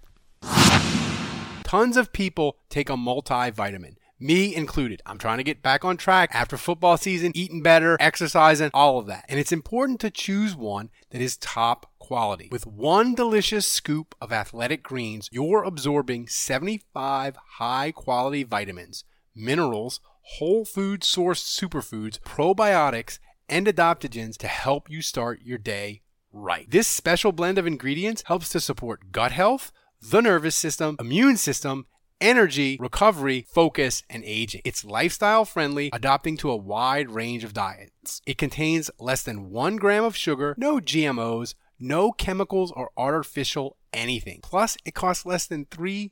[1.63, 3.95] Tons of people take a multivitamin.
[4.19, 5.01] Me included.
[5.07, 9.07] I'm trying to get back on track after football season, eating better, exercising, all of
[9.07, 9.25] that.
[9.29, 12.49] And it's important to choose one that is top quality.
[12.51, 19.05] With one delicious scoop of athletic greens, you're absorbing 75 high quality vitamins,
[19.37, 20.01] minerals,
[20.37, 26.71] whole food sourced superfoods, probiotics, and adaptogens to help you start your day right.
[26.71, 31.87] This special blend of ingredients helps to support gut health, the nervous system, immune system,
[32.21, 34.61] energy, recovery, focus, and aging.
[34.65, 38.21] It's lifestyle friendly, adapting to a wide range of diets.
[38.27, 44.41] It contains less than one gram of sugar, no GMOs, no chemicals or artificial anything.
[44.43, 46.11] Plus, it costs less than $3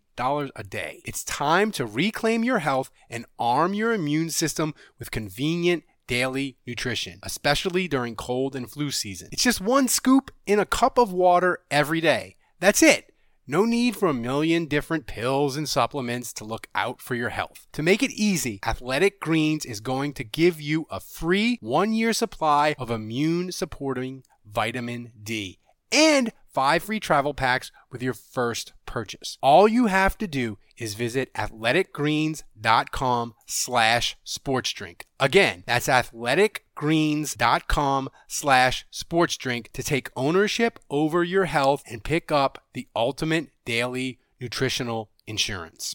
[0.57, 1.03] a day.
[1.05, 7.19] It's time to reclaim your health and arm your immune system with convenient daily nutrition,
[7.23, 9.29] especially during cold and flu season.
[9.33, 12.37] It's just one scoop in a cup of water every day.
[12.61, 13.13] That's it.
[13.49, 17.69] No need for a million different pills and supplements to look out for your health.
[17.75, 22.13] To make it easy, Athletic Greens is going to give you a free one year
[22.13, 25.59] supply of immune supporting vitamin D
[25.93, 29.37] and five free travel packs with your first purchase.
[29.43, 35.03] All you have to do is visit athleticgreens.com slash sportsdrink.
[35.21, 42.89] Again, that's athleticgreens.com slash sportsdrink to take ownership over your health and pick up the
[42.97, 45.95] ultimate daily nutritional insurance.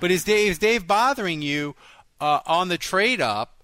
[0.00, 1.74] But is Dave, is Dave bothering you
[2.20, 3.62] uh, on the trade up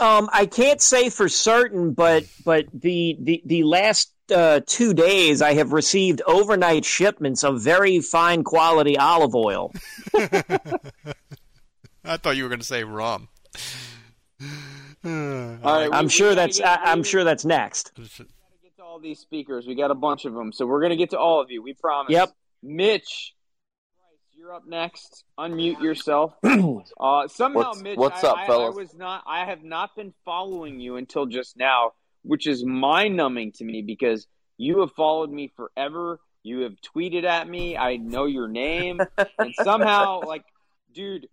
[0.00, 5.42] Um, I can't say for certain, but but the the the last uh, two days,
[5.42, 9.72] I have received overnight shipments of very fine quality olive oil.
[12.04, 13.28] I thought you were going to say rum.
[15.04, 15.10] All
[15.62, 17.92] right, I'm we- sure we that's I, I'm sure that's next.
[17.96, 18.26] We gotta
[18.62, 19.66] get to all these speakers.
[19.66, 21.62] We got a bunch of them, so we're gonna get to all of you.
[21.62, 22.12] We promise.
[22.12, 22.32] Yep.
[22.62, 23.34] Mitch,
[24.46, 25.24] you're up next.
[25.38, 26.32] Unmute yourself.
[26.98, 29.24] Uh, somehow, What's- Mitch, what's I, up, I, I was not.
[29.26, 33.82] I have not been following you until just now, which is mind numbing to me
[33.82, 36.20] because you have followed me forever.
[36.42, 37.76] You have tweeted at me.
[37.76, 39.00] I know your name,
[39.38, 40.44] and somehow, like,
[40.94, 41.28] dude,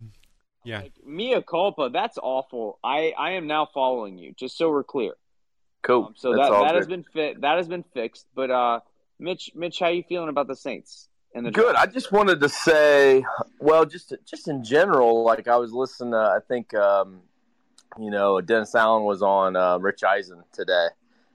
[0.64, 0.80] Yeah.
[0.80, 1.90] like, mea culpa.
[1.92, 2.78] That's awful.
[2.82, 4.32] I I am now following you.
[4.36, 5.12] Just so we're clear.
[5.82, 6.06] Cool.
[6.06, 7.40] Um, so That's that all that has been fit.
[7.42, 8.26] That has been fixed.
[8.34, 8.80] But uh,
[9.20, 11.74] Mitch, Mitch, how you feeling about the Saints and the Good.
[11.74, 13.24] I just wanted to say,
[13.58, 16.12] well, just just in general, like I was listening.
[16.12, 17.22] To, I think um,
[17.98, 20.86] you know Dennis Allen was on uh, Rich Eisen today,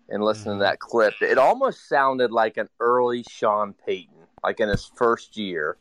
[0.07, 4.69] and listening to that clip, it almost sounded like an early Sean Payton, like in
[4.69, 5.77] his first year.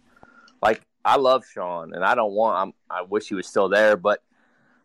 [0.61, 2.59] Like I love Sean, and I don't want.
[2.59, 4.23] I'm, I wish he was still there, but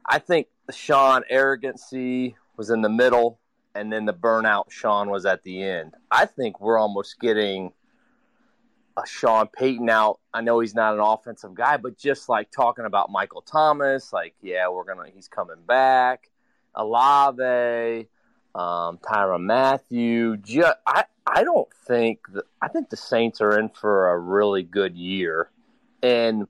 [0.06, 3.40] I think Sean arrogancy was in the middle,
[3.74, 5.96] and then the burnout Sean was at the end.
[6.12, 7.74] I think we're almost getting
[8.98, 10.20] a Sean Payton out.
[10.34, 14.36] I know he's not an offensive guy, but just like talking about Michael Thomas, like
[14.42, 16.30] yeah, we're gonna he's coming back.
[16.76, 18.08] Olave,
[18.56, 20.38] um, Tyrann Mathieu.
[20.38, 24.64] Ju- I I don't think that, I think the Saints are in for a really
[24.64, 25.50] good year,
[26.02, 26.48] and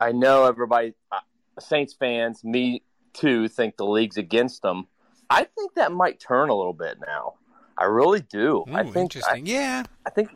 [0.00, 1.20] I know everybody, uh,
[1.58, 4.86] Saints fans, me too, think the league's against them.
[5.30, 7.34] I think that might turn a little bit now.
[7.76, 8.64] I really do.
[8.72, 9.46] I think interesting.
[9.46, 9.84] yeah.
[10.04, 10.30] I think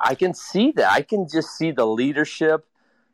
[0.00, 0.90] I can see that.
[0.90, 2.66] I can just see the leadership.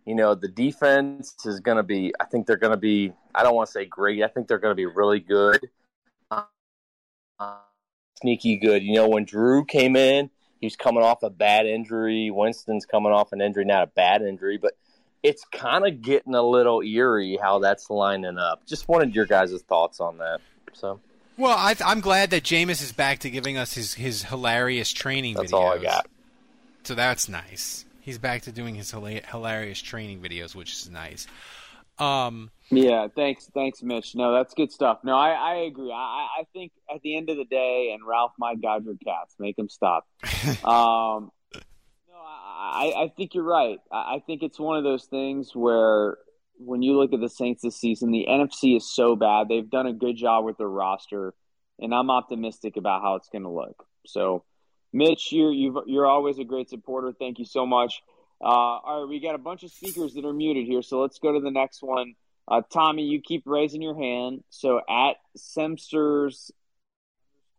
[0.04, 2.12] You know, the defense is going to be.
[2.20, 3.12] I think they're going to be.
[3.34, 4.22] I don't want to say great.
[4.22, 5.68] I think they're going to be really good,
[6.30, 6.44] uh,
[8.20, 8.82] sneaky good.
[8.82, 12.30] You know, when Drew came in, he was coming off a bad injury.
[12.30, 14.72] Winston's coming off an injury, not a bad injury, but
[15.22, 18.66] it's kind of getting a little eerie how that's lining up.
[18.66, 20.40] Just wanted your guys' thoughts on that.
[20.72, 21.00] So
[21.36, 25.34] Well, I, I'm glad that Jameis is back to giving us his, his hilarious training
[25.34, 25.56] that's videos.
[25.56, 26.06] all I got.
[26.84, 27.84] So that's nice.
[28.00, 31.26] He's back to doing his hilarious training videos, which is nice.
[31.98, 34.14] Um, Yeah, thanks, thanks, Mitch.
[34.14, 34.98] No, that's good stuff.
[35.04, 35.92] No, I, I agree.
[35.92, 39.36] I, I think at the end of the day, and Ralph, my God, your cats,
[39.38, 40.06] make him stop.
[40.64, 41.30] um,
[42.08, 43.78] no, I, I I think you're right.
[43.92, 46.16] I, I think it's one of those things where
[46.58, 49.48] when you look at the Saints this season, the NFC is so bad.
[49.48, 51.34] They've done a good job with their roster,
[51.78, 53.84] and I'm optimistic about how it's going to look.
[54.06, 54.44] So,
[54.92, 57.12] Mitch, you're you've, you're always a great supporter.
[57.18, 58.02] Thank you so much.
[58.40, 61.18] Uh, all right, we got a bunch of speakers that are muted here, so let's
[61.18, 62.14] go to the next one.
[62.48, 64.42] Uh, Tommy, you keep raising your hand.
[64.50, 66.50] So at Semsters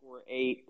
[0.04, 0.65] underscore eight,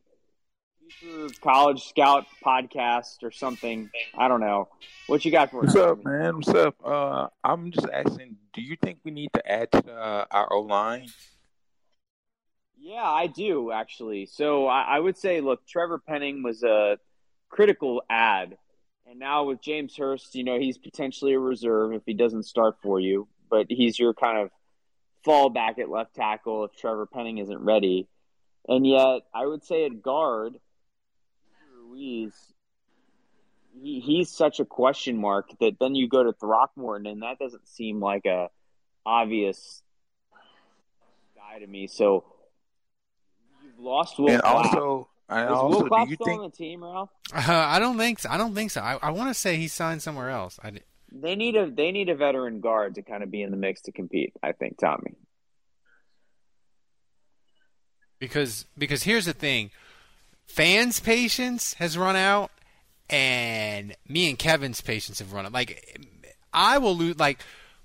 [1.00, 3.90] future college scout podcast or something.
[4.18, 4.70] I don't know.
[5.08, 5.74] What you got for us?
[5.74, 6.36] What's up, man?
[6.38, 6.76] What's up?
[6.84, 10.62] Uh, I'm just asking, do you think we need to add to uh, our O
[10.62, 11.08] line?
[12.86, 14.26] Yeah, I do actually.
[14.26, 16.98] So I, I would say, look, Trevor Penning was a
[17.48, 18.58] critical ad,
[19.10, 22.76] and now with James Hurst, you know, he's potentially a reserve if he doesn't start
[22.84, 24.50] for you, but he's your kind of
[25.26, 28.10] fallback at left tackle if Trevor Penning isn't ready.
[28.68, 30.56] And yet, I would say at guard,
[31.74, 32.34] Ruiz,
[33.82, 37.66] he, he's such a question mark that then you go to Throckmorton, and that doesn't
[37.66, 38.50] seem like a
[39.06, 39.82] obvious
[41.38, 41.88] guy to me.
[41.88, 42.26] So
[43.78, 44.66] lost Will and Clapp.
[44.66, 47.10] also, and Is also, Will Clapp do you still think on the team, Ralph?
[47.34, 48.30] uh, I don't think so.
[48.30, 48.82] I don't think so.
[48.82, 50.60] I, I want to say he signed somewhere else.
[50.64, 50.74] I,
[51.12, 53.82] They need a they need a veteran guard to kind of be in the mix
[53.84, 54.34] to compete.
[54.42, 55.16] I think Tommy.
[58.20, 59.70] because because here's the thing,
[60.46, 62.52] fans' patience has run out,
[63.10, 65.52] and me and Kevin's patience have run out.
[65.52, 66.00] Like
[66.54, 67.20] I will lose.
[67.20, 67.40] Like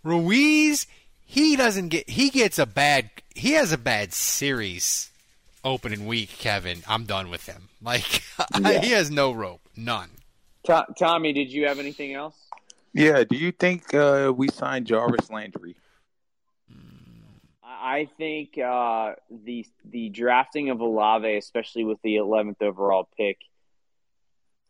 [0.04, 0.86] Ruiz,
[1.24, 2.08] he doesn't get.
[2.08, 3.10] He gets a bad.
[3.34, 5.10] He has a bad series
[5.64, 6.30] opening week.
[6.38, 7.68] Kevin, I'm done with him.
[7.82, 8.22] Like
[8.60, 8.80] Yeah.
[8.80, 10.10] he has no rope, none.
[10.64, 12.34] To- Tommy, did you have anything else?
[12.92, 15.76] Yeah, do you think uh, we signed Jarvis Landry?
[17.62, 23.38] I I think uh, the the drafting of Olave, especially with the 11th overall pick.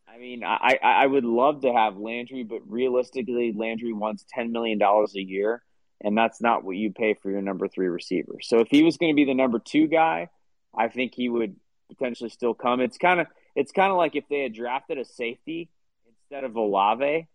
[0.07, 4.51] I mean, I, I I would love to have Landry, but realistically, Landry wants 10
[4.51, 5.63] million dollars a year,
[6.01, 8.37] and that's not what you pay for your number three receiver.
[8.41, 10.29] So if he was going to be the number two guy,
[10.77, 11.55] I think he would
[11.89, 12.79] potentially still come.
[12.81, 15.69] It's kind of it's kind of like if they had drafted a safety
[16.07, 17.27] instead of Olave, then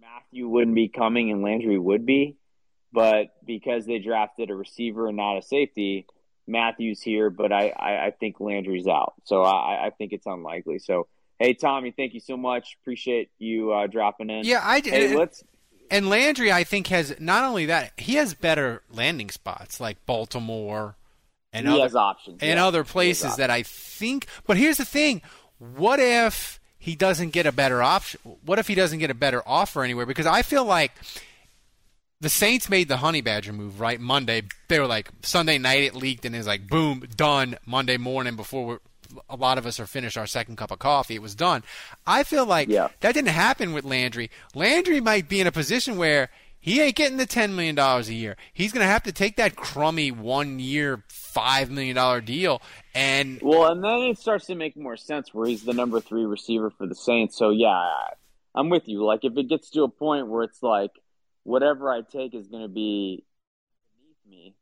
[0.00, 2.36] Mathieu wouldn't be coming and Landry would be.
[2.92, 6.06] but because they drafted a receiver and not a safety,
[6.46, 9.14] Mathieu's here, but I, I, I think Landry's out.
[9.24, 10.78] So I, I think it's unlikely.
[10.78, 11.06] So
[11.38, 12.76] hey, Tommy, thank you so much.
[12.82, 14.44] Appreciate you uh, dropping in.
[14.44, 15.42] Yeah, I hey, and, let's.
[15.90, 20.96] And Landry, I think, has not only that he has better landing spots like Baltimore
[21.52, 22.66] and he other, has options and yeah.
[22.66, 24.26] other places that I think.
[24.46, 25.22] But here's the thing:
[25.58, 28.20] what if he doesn't get a better option?
[28.44, 30.06] What if he doesn't get a better offer anywhere?
[30.06, 30.92] Because I feel like
[32.20, 34.42] the Saints made the Honey Badger move right Monday.
[34.68, 38.36] They were like Sunday night it leaked and it was like boom done Monday morning
[38.36, 38.80] before
[39.28, 41.14] a lot of us are finished our second cup of coffee.
[41.14, 41.62] It was done.
[42.06, 42.88] I feel like yeah.
[43.00, 44.30] that didn't happen with Landry.
[44.54, 46.30] Landry might be in a position where
[46.62, 48.36] he ain't getting the ten million dollars a year.
[48.54, 52.62] He's going to have to take that crummy one year, five million dollar deal.
[52.94, 56.24] And well, and then it starts to make more sense where he's the number three
[56.24, 57.36] receiver for the Saints.
[57.36, 57.90] So yeah,
[58.54, 59.04] I'm with you.
[59.04, 60.92] Like if it gets to a point where it's like
[61.42, 63.24] whatever I take is going to be
[63.98, 64.54] beneath me,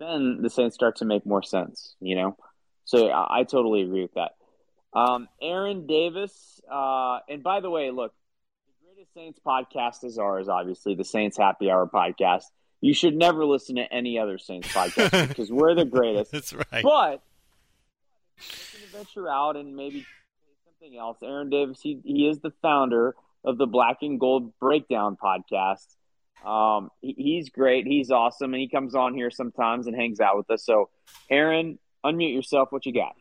[0.00, 1.96] then the Saints start to make more sense.
[2.00, 2.36] You know.
[2.86, 4.32] So I, I totally agree with that.
[4.94, 8.14] Um, Aaron Davis, uh, and by the way, look,
[9.02, 12.44] the Saints podcast is ours, obviously, the Saints Happy Hour podcast.
[12.80, 16.30] You should never listen to any other Saints podcast because we're the greatest.
[16.30, 16.82] That's right.
[16.84, 17.20] But
[18.38, 21.18] to venture out and maybe say something else.
[21.20, 25.86] Aaron Davis, he, he is the founder of the Black and Gold Breakdown podcast.
[26.46, 27.86] Um, he, he's great.
[27.86, 28.54] He's awesome.
[28.54, 30.64] And he comes on here sometimes and hangs out with us.
[30.64, 30.90] So,
[31.28, 32.70] Aaron, unmute yourself.
[32.70, 33.16] What you got?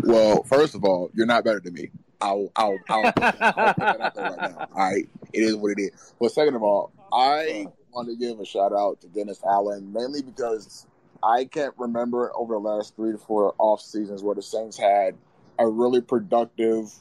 [0.00, 1.90] Well, first of all, you're not better than me.
[2.22, 4.68] I'll, I'll, I'll, put, I'll put that out there right now.
[4.72, 6.14] All right, it is what it is.
[6.20, 10.22] But second of all, I want to give a shout out to Dennis Allen mainly
[10.22, 10.86] because
[11.22, 15.16] I can't remember over the last three to four off seasons where the Saints had
[15.58, 16.92] a really productive,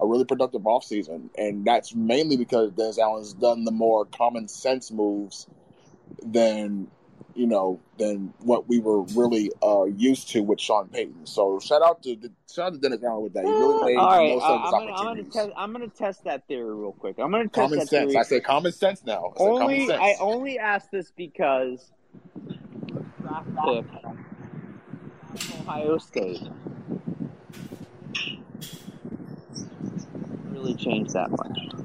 [0.00, 4.48] a really productive off season, and that's mainly because Dennis Allen's done the more common
[4.48, 5.46] sense moves
[6.22, 6.88] than
[7.34, 11.26] you know, than what we were really uh, used to with Sean Payton.
[11.26, 12.16] So shout out to
[12.52, 13.44] shout out to Dennis Allen with that.
[13.44, 16.24] He really made All right, of his I'm, gonna, I'm, gonna test, I'm gonna test
[16.24, 17.18] that theory real quick.
[17.18, 18.12] I'm gonna test common that sense.
[18.12, 18.16] theory.
[18.16, 19.32] I say common sense now.
[19.38, 20.00] I only sense.
[20.00, 21.90] I only ask this because
[23.66, 23.84] pick
[25.60, 26.42] Ohio State
[30.50, 31.79] really changed that much.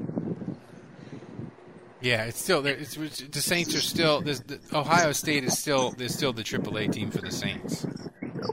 [2.06, 2.64] Yeah, it's still.
[2.68, 4.22] It's, it's, the Saints are still.
[4.22, 5.90] The, Ohio State is still.
[5.90, 7.84] There's still the AAA team for the Saints.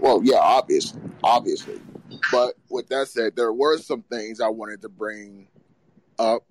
[0.00, 1.78] Well, yeah, obviously, obviously.
[2.30, 5.48] But with that said, there were some things I wanted to bring
[6.18, 6.46] up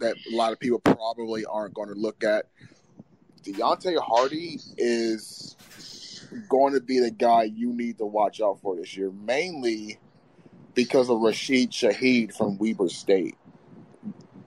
[0.00, 2.46] that a lot of people probably aren't going to look at.
[3.42, 5.56] Deonte Harty is
[6.48, 9.98] going to be the guy you need to watch out for this year, mainly
[10.72, 13.36] because of Rashid Shaheed from Weber State.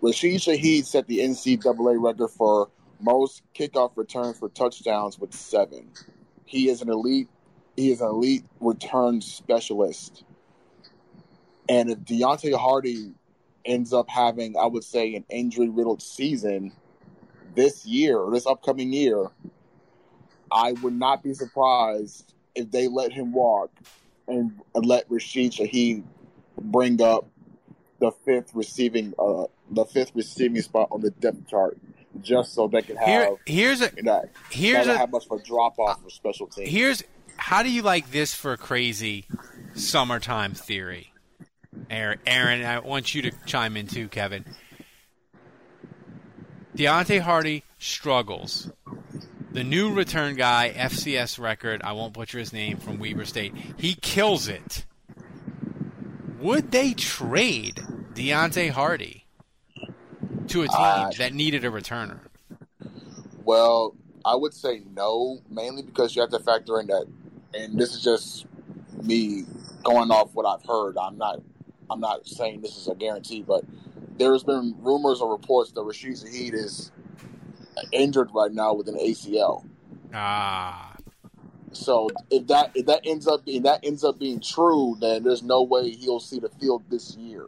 [0.01, 2.69] Rashid Shaheed set the NCAA record for
[2.99, 5.89] most kickoff returns for touchdowns with seven.
[6.45, 7.29] He is an elite.
[7.75, 10.23] He is an elite return specialist.
[11.69, 13.11] And if Deonte Harty
[13.65, 16.71] ends up having, I would say, an injury riddled season
[17.55, 19.27] this year or this upcoming year,
[20.51, 23.71] I would not be surprised if they let him walk
[24.27, 26.03] and let Rashid Shaheed
[26.59, 27.27] bring up
[27.99, 31.77] the fifth receiving uh the fifth receiving spot on the depth chart
[32.21, 35.39] just so they can have Here, here's a that here's not a have much of
[35.39, 36.69] a drop off uh, for special teams.
[36.69, 37.03] here's
[37.37, 39.25] how do you like this for a crazy
[39.75, 41.13] summertime theory,
[41.89, 42.19] Aaron?
[42.25, 44.43] Aaron, I want you to chime in too, Kevin.
[46.75, 48.71] Deonte Harty struggles.
[49.51, 53.53] The new return guy, FCS record, I won't butcher his name from Weber State.
[53.77, 54.85] He kills it.
[56.39, 57.81] Would they trade
[58.13, 59.26] Deonte Harty
[60.49, 62.19] to a team that needed a returner?
[63.43, 63.95] Well,
[64.25, 67.05] I would say no, mainly because you have to factor in that,
[67.53, 68.45] and this is just
[69.03, 69.45] me
[69.83, 70.97] going off what I've heard.
[70.97, 71.41] I'm not,
[71.89, 73.63] I'm not saying this is a guarantee, but
[74.17, 76.91] there's been rumors or reports that Rashid Shaheed is
[77.91, 79.65] injured right now with an ACL.
[80.13, 80.86] Ah,
[81.73, 85.43] So if that if that ends up being that ends up being true, then there's
[85.43, 87.45] no way he'll see the field this year.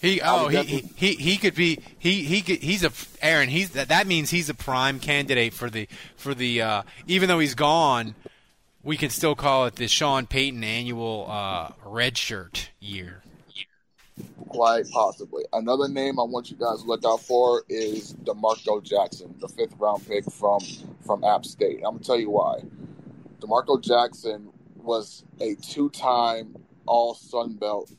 [0.00, 3.70] He oh he, definitely- he he could be he he could, he's a Aaron he's
[3.70, 7.54] that that means he's a prime candidate for the for the uh, even though he's
[7.54, 8.14] gone
[8.82, 13.22] we can still call it the Sean Payton annual uh, red shirt year.
[14.48, 15.44] Quite possibly.
[15.52, 19.74] Another name I want you guys to look out for is DeMarco Jackson, the fifth
[19.78, 20.60] round pick from
[21.06, 21.76] from App State.
[21.78, 22.60] I'm gonna tell you why.
[23.40, 26.54] DeMarco Jackson was a two time
[26.86, 27.90] All Sun Belt,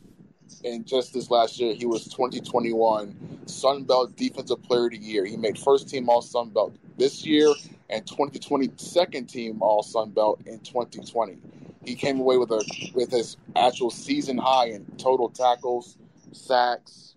[0.64, 5.26] and just this last year he was 2021 Sun Belt Defensive Player of the Year.
[5.26, 7.52] He made first team All Sun Belt this year
[7.89, 11.38] and 2020 second team All Sun Belt in 2020.
[11.84, 12.64] He came away with a
[12.94, 15.98] with his actual season high in total tackles,
[16.32, 17.16] sacks,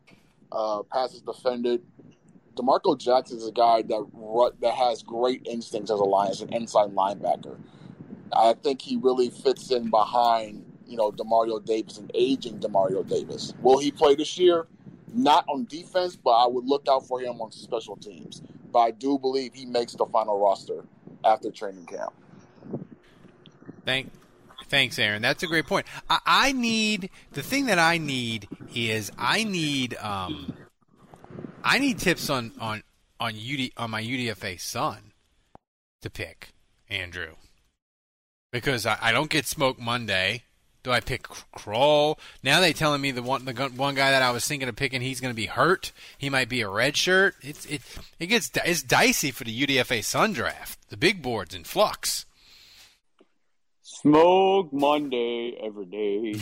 [0.51, 1.83] uh, passes defended.
[2.57, 6.55] Demarco Jackson is a guy that that has great instincts as a line as an
[6.55, 7.57] inside linebacker.
[8.37, 13.55] I think he really fits in behind you know Demario Davis and aging Demario Davis.
[13.62, 14.66] Will he play this year?
[15.12, 18.43] Not on defense, but I would look out for him on special teams.
[18.72, 20.85] But I do believe he makes the final roster
[21.24, 22.12] after training camp.
[23.85, 24.11] Thank,
[24.66, 25.22] thanks, Aaron.
[25.22, 25.87] That's a great point.
[26.11, 30.53] I, I need the thing that I need is I need um,
[31.62, 32.82] I need tips on on
[33.20, 35.12] on UD on my UDFA son
[36.03, 36.53] to pick
[36.91, 37.35] Andrew
[38.55, 40.44] because I, I don't get smoke Monday.
[40.84, 42.18] Do I pick Kroll?
[42.42, 45.00] Now they telling me the one the one guy that I was thinking of picking,
[45.00, 45.92] he's going to be hurt.
[46.18, 47.34] He might be a red shirt.
[47.42, 47.80] It's it
[48.20, 50.78] it gets it's dicey for the UDFA Sun draft.
[50.90, 52.26] The big board's in flux.
[53.82, 56.40] Smoke Monday every day.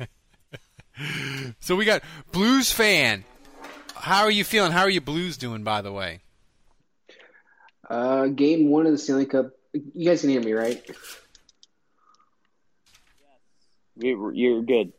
[1.60, 2.02] so we got
[2.32, 3.24] Blues fan.
[3.94, 4.72] How are you feeling?
[4.72, 6.20] How are you Blues doing, by the way?
[7.88, 9.52] Uh, game one of the Stanley Cup.
[9.72, 10.84] You guys can hear me, right?
[13.96, 14.92] You're good.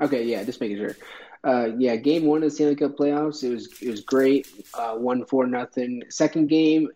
[0.00, 0.96] Okay, yeah, just making sure.
[1.44, 3.42] Uh, yeah, game one of the Stanley Cup playoffs.
[3.42, 4.46] It was it was great.
[4.74, 6.04] Uh, one four nothing.
[6.08, 6.88] Second game,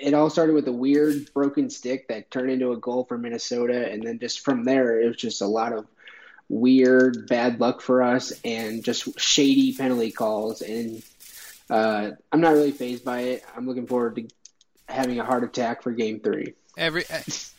[0.00, 3.90] it all started with a weird broken stick that turned into a goal for Minnesota,
[3.90, 5.86] and then just from there, it was just a lot of
[6.48, 10.62] weird bad luck for us and just shady penalty calls.
[10.62, 11.02] And
[11.68, 13.44] uh, I'm not really phased by it.
[13.56, 14.28] I'm looking forward to
[14.88, 16.54] having a heart attack for Game Three.
[16.76, 17.04] Every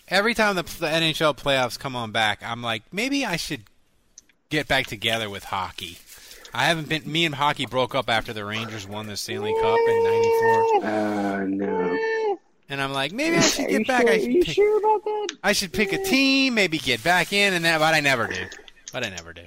[0.07, 3.63] every time the, the NHL playoffs come on back, I'm like, maybe I should
[4.49, 5.97] get back together with hockey.
[6.53, 7.11] I haven't been.
[7.11, 10.86] Me and hockey broke up after the Rangers won the Stanley Cup in '94.
[10.86, 12.38] Uh, no.
[12.70, 14.01] And I'm like, maybe I should get back.
[14.03, 15.28] Sure, I should you pick, sure about that?
[15.43, 17.80] I should pick a team, maybe get back in, and that.
[17.80, 18.45] But I never do.
[18.91, 19.43] But I never do.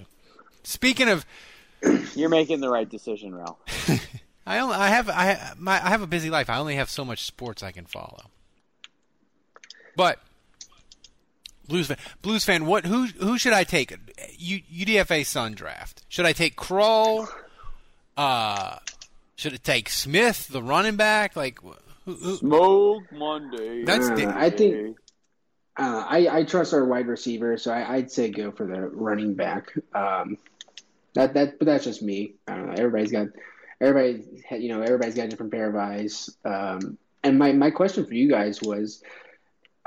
[0.62, 1.24] Speaking of,
[2.14, 3.58] You're making the right decision, Ralph.
[4.46, 6.50] I only I have I my I have a busy life.
[6.50, 8.30] I only have so much sports I can follow.
[10.00, 10.18] But
[11.68, 13.94] Blues fan, Blues fan, what who who should I take?
[14.38, 16.04] U, UDFA Sun draft.
[16.08, 17.28] Should I take Kroll?
[18.16, 18.78] Uh,
[19.36, 21.36] should it take Smith, the running back?
[21.36, 21.74] Like, who,
[22.14, 23.84] who, Smoke Monday.
[23.84, 24.96] That's Uh, di- I think
[25.76, 29.34] uh, I, I trust our wide receiver, so I, I'd say go for the running
[29.34, 29.74] back.
[29.94, 30.38] Um,
[31.12, 32.36] that that, but that's just me.
[32.48, 32.74] I don't know.
[32.78, 33.26] Everybody's got
[33.82, 34.24] everybody.
[34.62, 36.30] You know, everybody's got a different pair of eyes.
[36.42, 39.02] Um, and my my question for you guys was,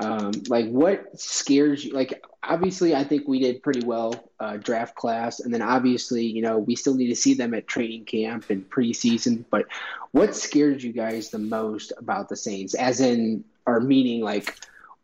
[0.04, 1.92] um, like, what scares you?
[1.92, 6.42] Like, obviously, I think we did pretty well uh, draft class, and then obviously, you
[6.42, 9.44] know, we still need to see them at training camp and preseason.
[9.50, 9.66] But
[10.12, 12.74] what scares you guys the most about the Saints?
[12.74, 14.54] As in, our meaning like,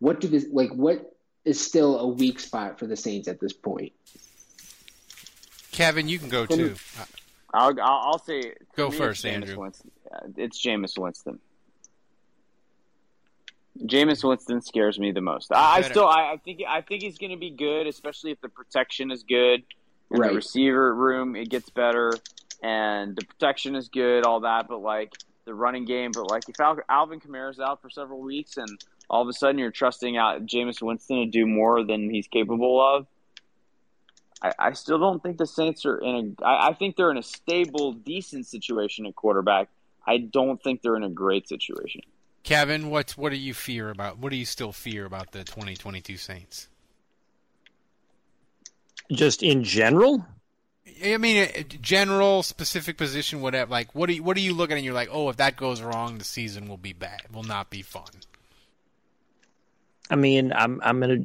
[0.01, 0.71] what do this like?
[0.73, 3.93] What is still a weak spot for the Saints at this point?
[5.73, 6.75] Kevin, you can go too.
[7.55, 8.53] I'll, I'll, I'll say.
[8.77, 9.61] Go first, it's Jameis Andrew.
[9.61, 9.91] Winston.
[10.13, 11.39] Uh, it's Jameis Winston.
[13.83, 15.53] Jameis Winston scares me the most.
[15.53, 18.41] I, I still, I, I think, I think he's going to be good, especially if
[18.41, 19.63] the protection is good
[20.11, 20.31] and Right.
[20.31, 22.13] the receiver room it gets better
[22.63, 24.69] and the protection is good, all that.
[24.69, 25.13] But like
[25.45, 28.69] the running game, but like if Al, Alvin Kamara's out for several weeks and
[29.09, 32.81] all of a sudden you're trusting out Jameis Winston to do more than he's capable
[32.81, 33.07] of.
[34.43, 36.45] I, I still don't think the Saints are in a.
[36.45, 39.69] I, I think they're in a stable, decent situation at quarterback.
[40.07, 42.03] I don't think they're in a great situation.
[42.43, 44.19] Kevin, what what do you fear about?
[44.19, 46.69] What do you still fear about the 2022 Saints?
[49.11, 50.25] Just in general,
[51.05, 53.71] I mean, uh, general, specific position, whatever.
[53.71, 54.79] Like, what do you what are you looking at?
[54.79, 57.23] and You're like, oh, if that goes wrong, the season will be bad.
[57.33, 58.11] Will not be fun.
[60.09, 61.19] I mean, I'm I'm gonna.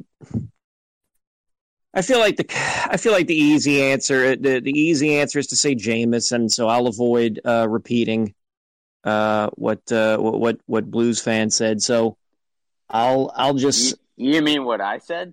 [1.94, 2.46] I feel like the
[2.90, 6.52] I feel like the easy answer the, the easy answer is to say Jameis, and
[6.52, 8.34] so I'll avoid uh, repeating
[9.06, 11.80] uh, what uh, what what what Blues fan said.
[11.80, 12.18] So
[12.90, 15.32] I'll I'll just You, you mean what I said?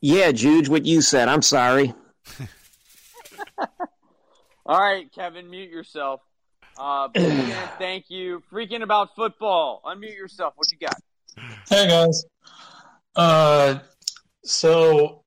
[0.00, 1.28] yeah, Juge, what you said.
[1.28, 1.94] I'm sorry.
[4.66, 6.20] All right, Kevin, mute yourself.
[6.76, 8.42] Uh, Freaking, thank you.
[8.52, 9.80] Freaking about football.
[9.84, 10.54] Unmute yourself.
[10.56, 11.00] What you got?
[11.68, 12.24] Hey guys.
[13.14, 13.78] Uh,
[14.44, 15.21] so I-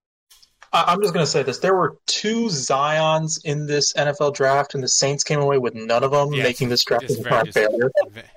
[0.88, 4.88] I'm just gonna say this: there were two Zion's in this NFL draft, and the
[4.88, 7.92] Saints came away with none of them, Yeah, making this draft a very failure.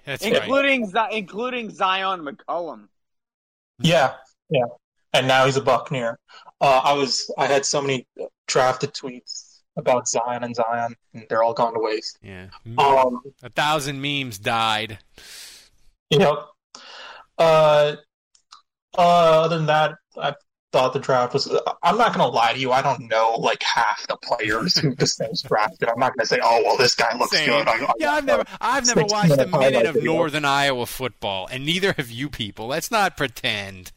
[0.04, 0.34] That's right.
[0.36, 2.88] including Zi- including Zyon McCollum.
[3.80, 4.14] Yeah,
[4.50, 4.64] yeah.
[5.12, 6.18] And now he's a Buccaneer.
[6.60, 8.06] Uh, I was I had so many
[8.46, 12.18] drafted tweets about Zion and Zion, and they're all gone to waste.
[12.22, 12.48] Yeah.
[12.76, 14.98] Um, A thousand memes died.
[16.10, 16.38] Yep.
[17.38, 17.96] Uh,
[18.96, 19.00] uh,
[19.44, 20.34] other than that, I
[20.72, 21.46] thought the draft was.
[21.82, 22.72] I'm not going to lie to you.
[22.72, 25.88] I don't know like half the players who the Saints drafted.
[25.88, 27.48] I'm not going to say, oh well, this guy looks Same.
[27.48, 27.66] good.
[27.68, 30.12] I, I, Yeah, I've never, I've never watched a minute minute of video.
[30.14, 32.66] Northern Iowa football, and neither have you people.
[32.66, 33.92] Let's not pretend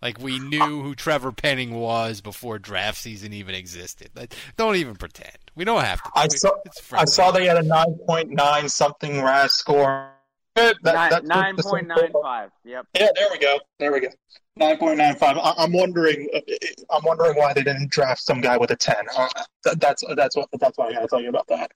[0.00, 4.10] like we knew who Trevor Penning was before draft season even existed.
[4.16, 5.36] Like, Don't even pretend.
[5.54, 6.10] We don't have to.
[6.14, 6.50] I We- saw.
[6.64, 10.08] it's I saw they had a 9.9 something RAS score.
[10.54, 12.50] That- Nine that's nine the point same nine five.
[12.64, 12.86] Yep.
[12.94, 13.58] Yeah, there we go.
[13.78, 14.08] There we go.
[14.56, 15.38] Nine point nine five.
[15.40, 16.28] I'm wondering.
[16.34, 16.40] uh,
[16.90, 19.04] I'm wondering why they didn't draft some guy with a ten.
[19.16, 19.28] Uh,
[19.64, 21.70] th- that's that's what that's what I got to tell you about that.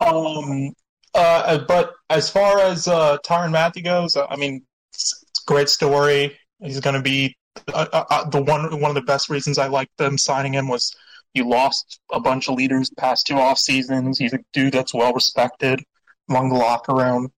[0.00, 0.72] Um.
[1.12, 1.58] Uh.
[1.66, 4.62] But as far as uh, Tyrann Mathieu goes, I mean,
[4.92, 6.38] it's, it's great story.
[6.60, 7.36] He's going to be
[7.74, 8.80] uh, uh, uh, the one.
[8.80, 10.94] One of the best reasons I liked them signing him was
[11.34, 14.18] you lost a bunch of leaders past two off seasons.
[14.18, 15.82] He's a dude that's well respected
[16.28, 17.32] among the locker room.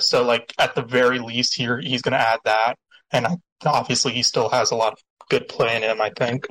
[0.00, 2.76] So like at the very least here, he's going to add that,
[3.12, 4.98] and I, obviously he still has a lot of
[5.28, 6.00] good play in him.
[6.00, 6.46] I think.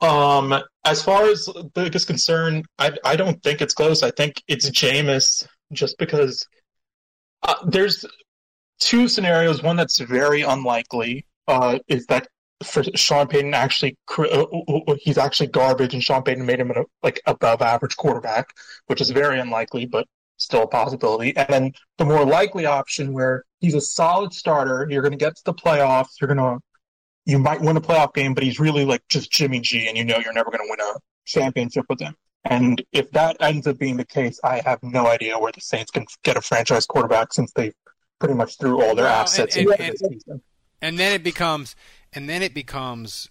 [0.00, 0.54] Um,
[0.84, 4.02] as far as biggest concern, I I don't think it's close.
[4.02, 6.46] I think it's Jameis, just because
[7.42, 8.04] uh, there's
[8.78, 9.62] two scenarios.
[9.62, 12.28] One that's very unlikely uh, is that
[12.64, 14.46] for Sean Payton actually uh,
[14.98, 18.48] he's actually garbage, and Sean Payton made him a like above average quarterback,
[18.86, 20.06] which is very unlikely, but
[20.36, 21.36] still a possibility.
[21.36, 25.36] And then the more likely option where he's a solid starter, you're going to get
[25.36, 26.58] to the playoffs, you're going to
[27.28, 30.04] you might win a playoff game, but he's really like just Jimmy G, and you
[30.04, 32.14] know you're never going to win a championship with him.
[32.44, 35.90] And if that ends up being the case, I have no idea where the Saints
[35.90, 37.72] can get a franchise quarterback since they
[38.20, 40.42] pretty much threw all their Well, assets and- into and- this season.
[40.80, 41.74] and then it becomes
[42.12, 43.28] and then it becomes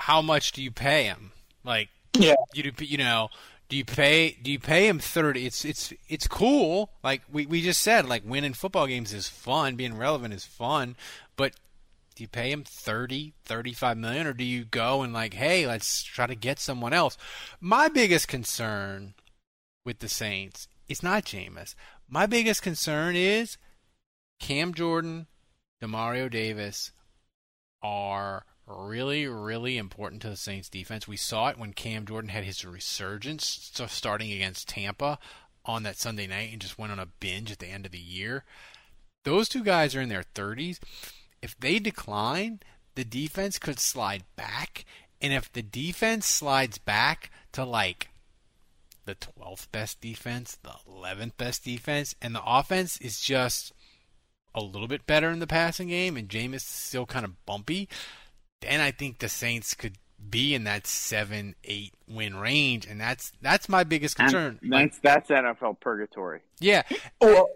[0.00, 1.30] how much do you pay him
[1.62, 1.88] like
[2.18, 2.34] Yeah.
[2.54, 3.28] you do you know
[3.68, 6.90] do you pay do you pay him 30 it's it's it's cool.
[7.02, 9.76] Like we, we just said like winning football games is fun.
[9.76, 10.96] Being relevant is fun.
[11.36, 11.54] But
[12.14, 14.26] do you pay him 30 35 million?
[14.26, 17.18] Or do you go and like hey let's try to get someone else?
[17.60, 19.14] My biggest concern
[19.84, 21.74] with the saints is not Jameis.
[22.08, 23.58] my biggest concern is
[24.40, 25.26] cam jordan
[25.82, 26.92] Demario Davis
[27.82, 31.08] are really, really important to the Saints defense.
[31.08, 35.18] We saw it when Cam Jordan had his resurgence so starting against Tampa
[35.64, 37.98] on that Sunday night and just went on a binge at the end of the
[37.98, 38.44] year.
[39.24, 40.78] Those two guys are in their 30s.
[41.42, 42.60] If they decline,
[42.94, 44.84] the defense could slide back.
[45.20, 48.08] And if the defense slides back to like
[49.04, 53.72] the 12th best defense, the 11th best defense, and the offense is just
[54.54, 57.88] a little bit better in the passing game, and Jameis is still kind of bumpy,
[58.60, 59.96] then I think the Saints could
[60.30, 64.58] be in that seven, eight win range, and that's that's my biggest concern.
[64.62, 66.40] And that's that's NFL purgatory.
[66.58, 66.82] Yeah,
[67.20, 67.48] oh,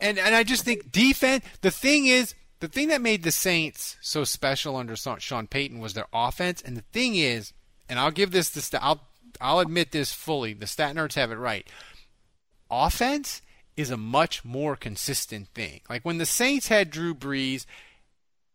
[0.00, 1.44] and and I just think defense.
[1.62, 5.94] The thing is, the thing that made the Saints so special under Sean Payton was
[5.94, 7.52] their offense, and the thing is,
[7.88, 9.00] and I'll give this the I'll
[9.40, 10.52] I'll admit this fully.
[10.52, 11.66] The stat nerds have it right.
[12.70, 13.42] Offense
[13.76, 15.80] is a much more consistent thing.
[15.88, 17.64] Like when the Saints had Drew Brees,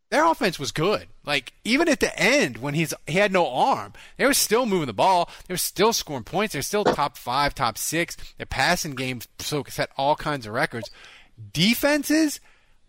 [0.10, 1.08] their offense was good.
[1.26, 4.88] Like even at the end when he's he had no arm, they were still moving
[4.88, 5.30] the ball.
[5.48, 6.54] They were still scoring points.
[6.54, 8.16] They're still top five, top six.
[8.38, 10.90] Their passing game so set all kinds of records.
[11.54, 12.40] Defenses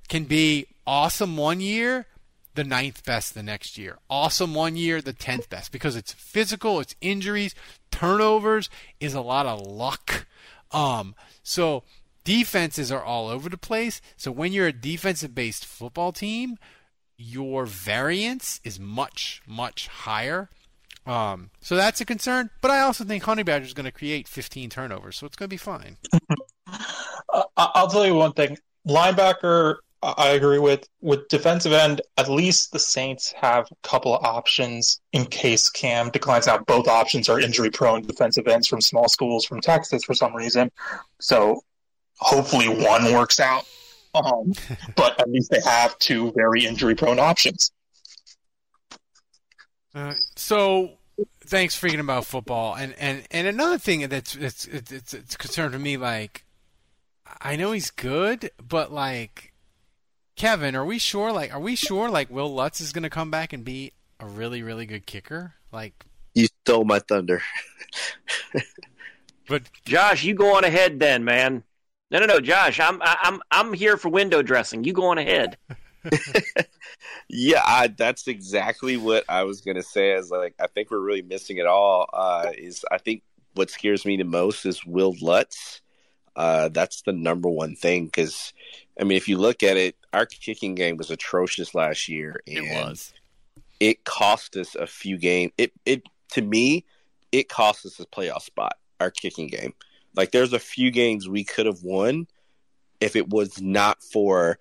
[0.08, 2.06] can be awesome one year,
[2.54, 3.98] the ninth best the next year.
[4.08, 7.54] Awesome one year, the tenth best because it's physical, it's injuries,
[7.90, 10.26] turnovers is a lot of luck.
[10.70, 11.82] Um, so
[12.24, 14.00] defenses are all over the place.
[14.16, 16.58] So when you're a defensive based football team,
[17.18, 20.48] your variance is much, much higher.
[21.04, 22.50] Um, so that's a concern.
[22.60, 25.48] But I also think Honey Badger is going to create 15 turnovers, so it's going
[25.48, 25.96] to be fine.
[27.30, 28.56] Uh, I'll tell you one thing.
[28.86, 30.88] Linebacker, I agree with.
[31.00, 36.10] With defensive end, at least the Saints have a couple of options in case Cam
[36.10, 36.46] declines.
[36.46, 40.34] Now, both options are injury prone defensive ends from small schools from Texas for some
[40.34, 40.70] reason.
[41.20, 41.62] So
[42.18, 43.64] hopefully one works out.
[44.14, 44.52] Um,
[44.96, 47.72] but at least they have two very injury prone options.
[49.94, 50.98] Uh, so
[51.46, 52.74] thanks for freaking about football.
[52.74, 55.96] And, and, and another thing that's it's, it's it's it's a concern to me.
[55.96, 56.44] Like,
[57.40, 59.52] I know he's good, but like,
[60.36, 61.32] Kevin, are we sure?
[61.32, 62.08] Like, are we sure?
[62.08, 65.54] Like, Will Lutz is going to come back and be a really really good kicker?
[65.72, 66.04] Like,
[66.34, 67.42] You stole my thunder.
[69.48, 71.64] but Josh, you go on ahead then, man.
[72.10, 72.80] No, no, no, Josh.
[72.80, 74.84] I'm I'm I'm here for window dressing.
[74.84, 75.56] You go on ahead.
[77.28, 80.12] Yeah, I, that's exactly what I was gonna say.
[80.12, 82.08] Is like I think we're really missing it all.
[82.12, 83.22] Uh, is I think
[83.54, 85.82] what scares me the most is Will Lutz.
[86.34, 88.52] Uh, that's the number one thing because,
[88.98, 92.40] I mean, if you look at it, our kicking game was atrocious last year.
[92.46, 93.12] And It was.
[93.80, 95.52] It cost us a few games.
[95.58, 96.02] It it
[96.32, 96.84] to me,
[97.32, 98.76] it cost us a playoff spot.
[99.00, 99.74] Our kicking game,
[100.16, 102.26] like there's a few games we could have won
[103.00, 104.58] if it was not for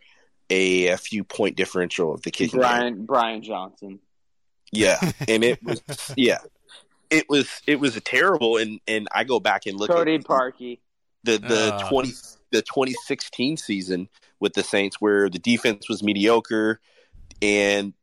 [0.49, 2.61] a, a few point differential of the kicking game.
[2.61, 3.99] Brian Brian Johnson.
[4.71, 5.81] Yeah, and it was
[6.15, 6.39] yeah,
[7.09, 8.57] it was it was a terrible.
[8.57, 10.79] And and I go back and look Cody at Parkey.
[11.23, 11.89] the the Ah.
[11.89, 12.11] twenty
[12.51, 16.79] the twenty sixteen season with the Saints, where the defense was mediocre
[17.41, 17.93] and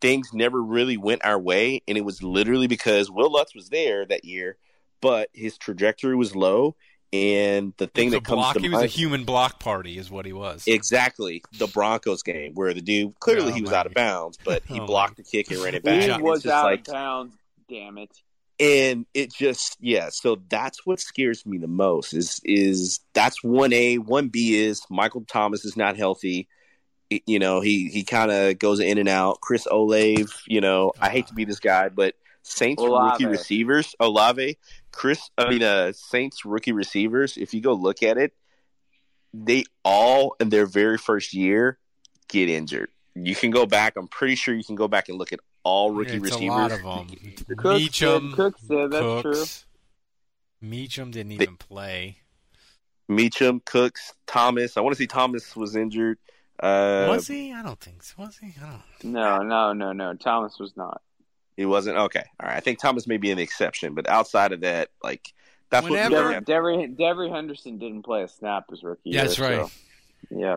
[0.00, 4.04] things never really went our way, and it was literally because Will Lutz was there
[4.06, 4.56] that year,
[5.00, 6.76] but his trajectory was low.
[7.10, 10.26] And the thing that comes block, to he was a human block party, is what
[10.26, 10.64] he was.
[10.66, 14.62] exactly the Broncos game where the dude clearly Oh, he was out of bounds, but
[14.66, 16.02] he Oh, blocked the kick and ran it back.
[16.02, 17.34] He was out like of bounds.
[17.66, 18.10] Damn it.
[18.60, 23.98] and it just yeah so that's what scares me the most is is that's 1a
[23.98, 26.48] 1b is michael thomas is not healthy
[27.26, 31.08] you know he he kind of goes in and out chris olave you know i
[31.10, 32.14] hate to be this guy but
[32.48, 34.56] saints rookie receivers olave
[34.92, 38.32] chris i mean uh saints rookie receivers if you go look at it
[39.34, 41.78] they all in their very first year
[42.28, 45.32] get injured you can go back i'm pretty sure you can go back and look
[45.32, 47.56] at all rookie it's receivers a lot of them.
[47.56, 49.66] Cooks Meachem, did, Cooks did, that's Cooks.
[50.62, 52.18] Meachem didn't even play.
[53.10, 54.76] Meachem, Cooks, Thomas.
[54.76, 56.18] I want to see Thomas was injured.
[56.60, 57.52] Uh, was he?
[57.52, 58.14] I don't think so.
[58.18, 58.52] Was he?
[58.62, 59.12] I don't.
[59.12, 60.14] No, no, no, no.
[60.14, 61.00] Thomas was not.
[61.58, 61.98] He wasn't.
[61.98, 62.56] Okay, all right.
[62.56, 65.34] I think Thomas may be an exception, but outside of that, like
[65.70, 66.28] that's Whenever- what.
[66.28, 69.22] we Devery, Devery, Devery Henderson didn't play a snap his rookie Yeah, year.
[69.24, 69.66] that's right.
[69.66, 69.70] So,
[70.30, 70.56] yeah.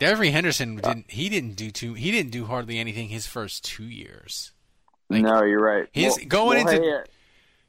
[0.00, 1.10] Devery Henderson didn't.
[1.10, 1.92] He didn't do too.
[1.92, 4.52] He didn't do hardly anything his first two years.
[5.10, 5.88] no, you're right.
[5.92, 7.04] His Well- going well, into hey, uh,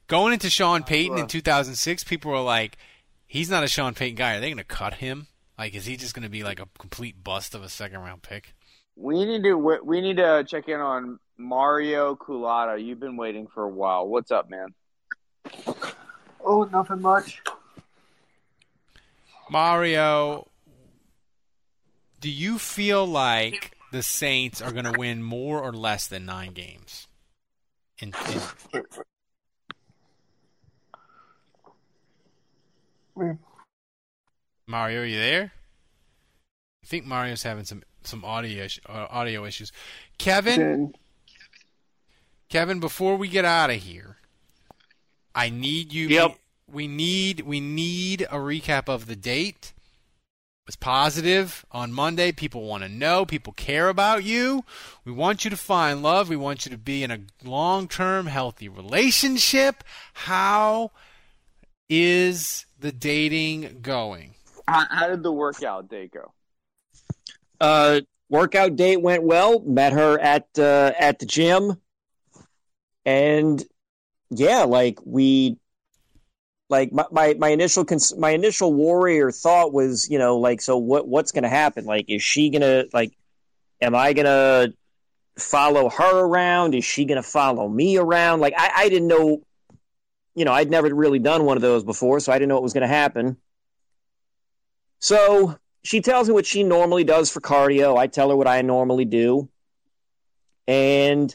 [0.06, 2.78] going into Sean Payton in 2006, people were like,
[3.26, 4.36] "He's not a Sean Payton guy.
[4.36, 5.26] Are they going to cut him?
[5.58, 8.22] Like, is he just going to be like a complete bust of a second round
[8.22, 8.54] pick?"
[8.96, 12.82] we need to we- we need to check in on Mario Culata.
[12.82, 14.06] You've been waiting for a while.
[14.06, 14.68] What's up, man?
[16.44, 17.42] Oh, nothing much.
[19.50, 20.48] Mario,
[22.20, 26.52] do you feel like the Saints are going to win more or less than nine
[26.52, 27.08] games?
[27.98, 28.40] In, in,
[34.66, 35.52] Mario, are you there?
[36.82, 39.70] I think Mario's having some some audio uh, audio issues.
[40.18, 40.94] Kevin,
[42.52, 44.18] Kevin, before we get out of here,
[45.34, 46.08] I need you.
[46.08, 46.38] Yep.
[46.70, 49.72] We need we need a recap of the date.
[49.72, 52.30] It was positive on Monday.
[52.30, 53.24] People want to know.
[53.24, 54.66] People care about you.
[55.02, 56.28] We want you to find love.
[56.28, 59.82] We want you to be in a long-term healthy relationship.
[60.12, 60.90] How
[61.88, 64.34] is the dating going?
[64.68, 66.32] How, how did the workout day go?
[67.58, 69.60] Uh, workout date went well.
[69.60, 71.78] Met her at uh, at the gym,
[73.04, 73.62] and
[74.30, 75.56] yeah, like we,
[76.68, 80.60] like my my, my initial cons- my initial worry or thought was, you know, like
[80.60, 81.84] so what what's gonna happen?
[81.84, 83.12] Like, is she gonna like,
[83.80, 84.68] am I gonna
[85.38, 86.74] follow her around?
[86.74, 88.40] Is she gonna follow me around?
[88.40, 89.42] Like, I I didn't know,
[90.34, 92.62] you know, I'd never really done one of those before, so I didn't know what
[92.62, 93.36] was gonna happen.
[95.00, 97.98] So she tells me what she normally does for cardio.
[97.98, 99.48] I tell her what I normally do.
[100.66, 101.34] And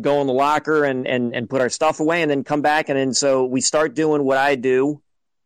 [0.00, 2.88] go in the locker and, and, and put our stuff away and then come back.
[2.88, 5.00] And then so we start doing what I do.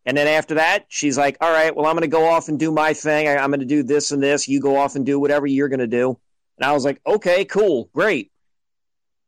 [0.07, 2.59] And then after that, she's like, all right, well, I'm going to go off and
[2.59, 3.28] do my thing.
[3.28, 4.49] I, I'm going to do this and this.
[4.49, 6.18] You go off and do whatever you're going to do.
[6.57, 8.32] And I was like, okay, cool, great.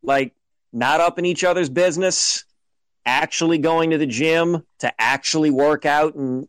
[0.02, 0.34] Like,
[0.72, 2.44] not up in each other's business,
[3.04, 6.48] actually going to the gym to actually work out and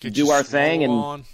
[0.00, 0.84] Get do our thing.
[0.84, 1.24] And on.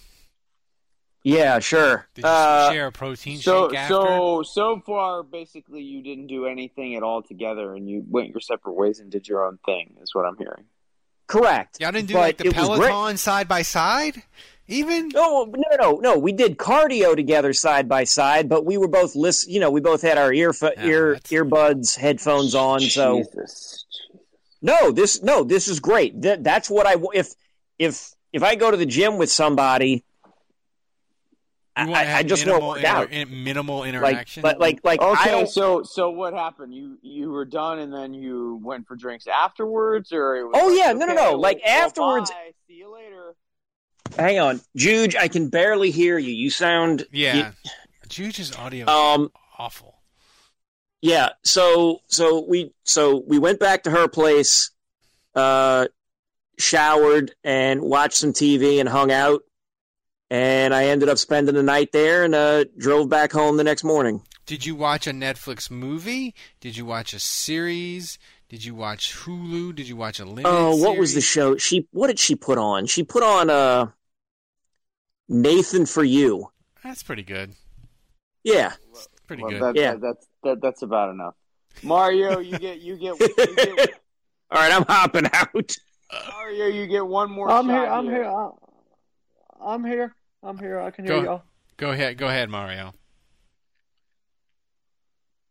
[1.24, 2.06] Yeah, sure.
[2.14, 3.94] Did you Uh, share a protein So shake after?
[3.94, 8.40] so so far, basically, you didn't do anything at all together, and you went your
[8.40, 9.96] separate ways and did your own thing.
[10.02, 10.64] Is what I'm hearing.
[11.26, 11.80] correct.
[11.80, 12.78] Y'all didn't do like the it was.
[12.78, 14.22] Peloton side by side,
[14.68, 15.08] even.
[15.08, 16.18] No, no, no, no.
[16.18, 19.50] We did cardio together side by side, but we were both listen.
[19.50, 20.52] You know, we both had our ear
[20.82, 22.80] ear earbuds, headphones on.
[22.80, 23.86] So Jesus.
[24.60, 26.20] no, this no, this is great.
[26.22, 27.34] That, that's what I if
[27.78, 30.02] if if I go to the gym with somebody, You
[31.76, 33.10] I, want to I, have I just minimal won't work out.
[33.12, 34.42] inter- in- minimal Like, interaction.
[34.42, 35.48] but like like Okay, don't.
[35.48, 36.72] so so what happened?
[36.74, 40.68] You you were done, and then you went for drinks afterwards, or it was Oh
[40.68, 41.22] like, yeah, no, no, okay, no.
[41.32, 42.30] well- Like well, afterwards.
[42.30, 42.52] bye.
[42.68, 43.34] See you later.
[44.16, 45.16] Hang on, Juge.
[45.16, 46.32] I can barely hear you.
[46.32, 47.52] You sound yeah,
[48.08, 49.96] Juge's audio Um, awful.
[51.02, 54.70] Yeah, so so we so we went back to her place.
[55.34, 55.86] Uh
[56.56, 59.42] showered, and watched some TV and hung out.
[60.30, 63.84] And I ended up spending the night there and uh, drove back home the next
[63.84, 64.22] morning.
[64.46, 66.34] Did you watch a Netflix movie?
[66.60, 68.18] Did you watch a series?
[68.48, 69.74] Did you watch Hulu?
[69.74, 71.56] Did you watch a limited Oh, what was the show?
[71.56, 72.86] She what did she put on?
[72.86, 73.86] She put on uh
[75.28, 76.50] Nathan for you.
[76.82, 77.54] That's pretty good.
[78.42, 78.72] Yeah.
[79.26, 79.62] Pretty Well, good.
[79.62, 79.92] that, Yeah.
[79.92, 81.34] that, that's that, that's about enough.
[81.82, 83.78] Mario, you get you get, you get
[84.50, 85.76] All right, I'm hopping out.
[86.30, 87.86] Mario, you get one more I'm shot here.
[87.86, 88.24] I'm here.
[88.24, 88.50] I-
[89.64, 90.14] I'm here.
[90.42, 90.80] I'm here.
[90.80, 91.42] I can hear Go, y'all.
[91.76, 92.18] go ahead.
[92.18, 92.92] Go ahead, Mario.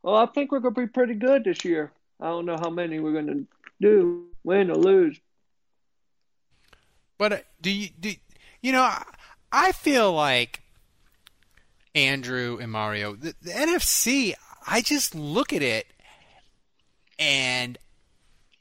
[0.03, 1.91] Well, I think we're going to be pretty good this year.
[2.19, 3.47] I don't know how many we're going to
[3.81, 5.19] do, win or lose.
[7.17, 8.13] But uh, do you do
[8.61, 8.89] you know?
[9.51, 10.61] I, feel like
[11.93, 14.33] Andrew and Mario, the, the NFC.
[14.67, 15.87] I just look at it,
[17.19, 17.77] and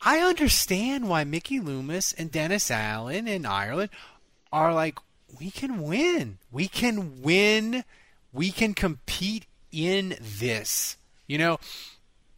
[0.00, 3.90] I understand why Mickey Loomis and Dennis Allen and Ireland
[4.52, 4.98] are like,
[5.42, 7.82] we can win, we can win,
[8.32, 10.96] we can compete in this.
[11.26, 11.58] You know,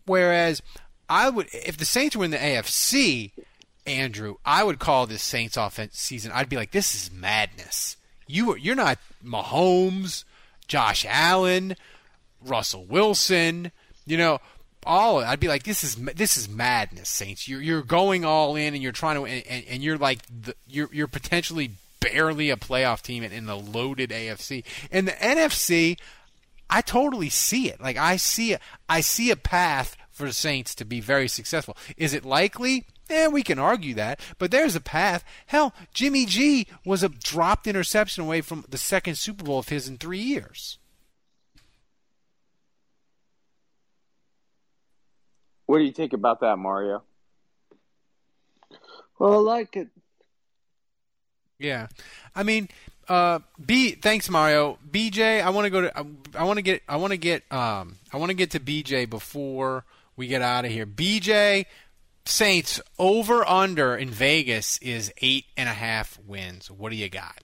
[0.06, 0.62] whereas
[1.06, 3.32] I would, if the Saints were in the AFC,
[3.86, 6.32] Andrew, I would call this Saints offense season.
[6.32, 7.98] I'd be like, this is madness.
[8.26, 10.24] You are, you're not Mahomes,
[10.66, 11.76] Josh Allen,
[12.42, 13.70] Russell Wilson.
[14.06, 14.38] You know,
[14.86, 17.46] all I'd be like, this is this is madness, Saints.
[17.48, 20.88] You're you're going all in, and you're trying to, and, and you're like, the, you're
[20.90, 21.72] you're potentially
[22.12, 24.64] barely a playoff team in, in the loaded AFC.
[24.90, 25.98] In the NFC,
[26.68, 27.80] I totally see it.
[27.80, 28.60] Like I see it.
[28.88, 31.76] I see a path for the Saints to be very successful.
[31.96, 32.84] Is it likely?
[33.10, 35.24] Eh, we can argue that, but there's a path.
[35.46, 39.88] Hell, Jimmy G was a dropped interception away from the second Super Bowl of his
[39.88, 40.78] in three years.
[45.66, 47.02] What do you think about that, Mario?
[49.18, 49.88] Well, I like it.
[51.58, 51.88] Yeah,
[52.34, 52.68] I mean,
[53.08, 53.92] uh, B.
[53.92, 54.78] Thanks, Mario.
[54.90, 55.98] BJ, I want to go to.
[55.98, 56.82] I, I want to get.
[56.88, 57.50] I want to get.
[57.52, 59.84] Um, I want to get to BJ before
[60.16, 60.86] we get out of here.
[60.86, 61.66] BJ,
[62.26, 66.70] Saints over under in Vegas is eight and a half wins.
[66.70, 67.38] What do you got?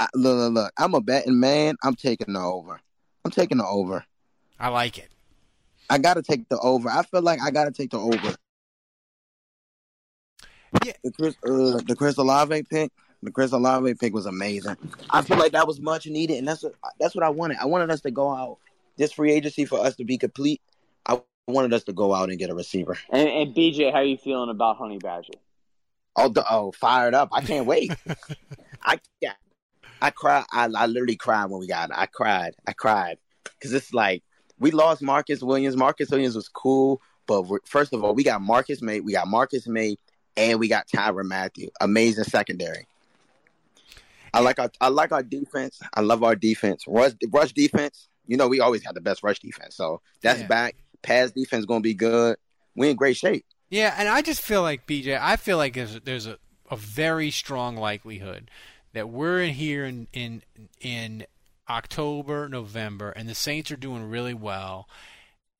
[0.00, 0.72] I, look, look, look.
[0.78, 1.76] I'm a betting man.
[1.82, 2.80] I'm taking the over.
[3.24, 4.04] I'm taking the over.
[4.58, 5.10] I like it.
[5.90, 6.88] I got to take the over.
[6.88, 8.34] I feel like I got to take the over.
[10.84, 10.92] Yeah.
[11.04, 12.90] The Chris, uh, the Chris Olave pick,
[13.22, 14.76] the Chris Olave pick was amazing.
[15.10, 17.58] I feel like that was much needed, and that's what that's what I wanted.
[17.58, 18.58] I wanted us to go out
[18.96, 20.60] this free agency for us to be complete.
[21.06, 22.96] I wanted us to go out and get a receiver.
[23.10, 25.34] And, and BJ, how you feeling about Honey Badger?
[26.16, 27.30] Oh, the, oh, fired up!
[27.32, 27.92] I can't wait.
[28.82, 29.34] I yeah,
[30.00, 30.44] I cried.
[30.52, 31.96] I, I literally cried when we got it.
[31.96, 32.54] I cried.
[32.66, 34.22] I cried because it's like
[34.58, 35.76] we lost Marcus Williams.
[35.76, 39.00] Marcus Williams was cool, but first of all, we got Marcus Maye.
[39.00, 39.96] We got Marcus Maye,
[40.36, 41.68] and we got Tyrann Mathieu.
[41.80, 42.86] Amazing secondary.
[44.34, 45.80] I like our I like our defense.
[45.94, 46.84] I love our defense.
[46.86, 48.08] Rush rush defense.
[48.26, 50.46] You know we always have the best rush defense, so that's Yeah.
[50.46, 50.76] back.
[51.02, 52.36] Pass defense gonna be good.
[52.74, 53.44] We in great shape.
[53.68, 55.18] Yeah, and I just feel like BJ.
[55.20, 56.38] I feel like there's there's a,
[56.70, 58.50] a very strong likelihood
[58.94, 60.42] that we're in here in in
[60.80, 61.26] in
[61.68, 64.88] October, November, and the Saints are doing really well,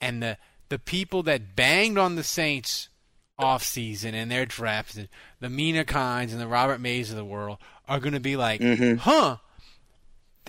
[0.01, 2.89] and the the people that banged on the Saints
[3.43, 5.09] off season and their drafts, and
[5.41, 8.61] the Mina Kimes and the Robert Mays of the world, are going to be like,
[8.61, 8.99] Mhm.
[8.99, 9.37] huh.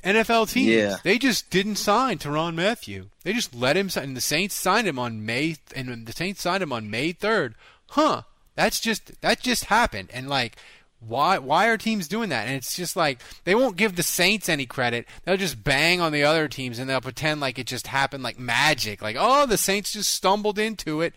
[0.04, 0.98] NFL teams, Yeah.
[1.04, 3.06] they just didn't sign Tyrann Mathieu.
[3.24, 4.04] They just let him sign.
[4.06, 7.56] And the Saints signed him on May, and the Saints signed him on May third.
[7.92, 8.24] Huh?
[8.56, 10.10] That's just that just happened.
[10.14, 10.58] And like,
[11.00, 12.48] why why are teams doing that?
[12.48, 15.08] And it's just like they won't give the Saints any credit.
[15.24, 18.38] They'll just bang on the other teams and they'll pretend like it just happened like
[18.38, 19.02] magic.
[19.02, 21.14] Like, oh, the Saints just stumbled into it,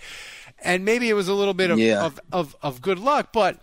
[0.62, 2.04] and maybe it was a little bit of Yeah.
[2.04, 3.60] of, of, of good luck, but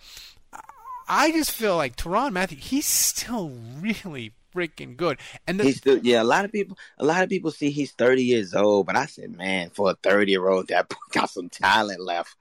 [1.07, 5.17] I just feel like Tyrann Mathieu, he's still really freaking good.
[5.47, 6.21] And the, he's still yeah.
[6.21, 9.05] A lot of people, a lot of people see he's thirty years old, but I
[9.07, 12.35] said, man, for a thirty year old, that boy got some talent left.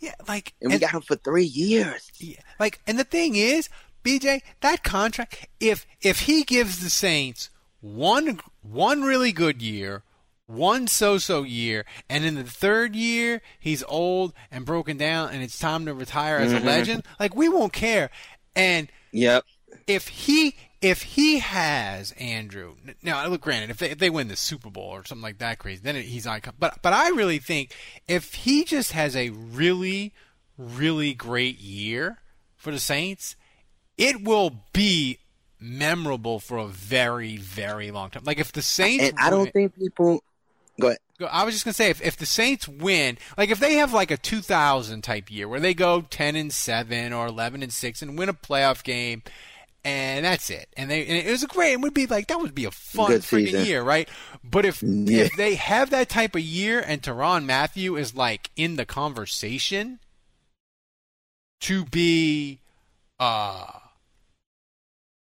[0.00, 2.08] Yeah, like, and we got him for three years.
[2.18, 3.68] Yeah, like, and the thing is,
[4.04, 10.04] BJ, that contract, if if he gives the Saints one one really good year,
[10.48, 15.58] one so-so year, and in the third year he's old and broken down, and it's
[15.58, 16.62] time to retire as Mhm.
[16.62, 18.10] a legend, like we won't care.
[18.56, 19.44] And Yep.
[19.86, 24.36] if he if he has Andrew now look granted if they, if they win the
[24.36, 27.74] Super Bowl or something like that crazy then he's icon but but I really think
[28.06, 30.14] if he just has a really
[30.56, 32.18] really great year
[32.56, 33.34] for the Saints
[33.96, 35.18] it will be
[35.58, 39.50] memorable for a very very long time like if the Saints And I don't win-
[39.52, 40.22] think people.
[40.80, 40.98] Go ahead.
[41.30, 44.10] I was just gonna say if, if the Saints win, like if they have like
[44.12, 48.16] a 2000 type year where they go 10 and seven or 11 and six and
[48.16, 49.22] win a playoff game,
[49.84, 52.40] and that's it, and they and it was a great, it would be like that
[52.40, 53.64] would be a fun Good freaking season.
[53.64, 54.08] year, right?
[54.44, 55.24] But if Yeah.
[55.24, 59.98] if they have that type of year and Tyrann Mathieu is like in the conversation
[61.62, 62.60] to be
[63.18, 63.66] uh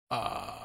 [0.09, 0.59] uh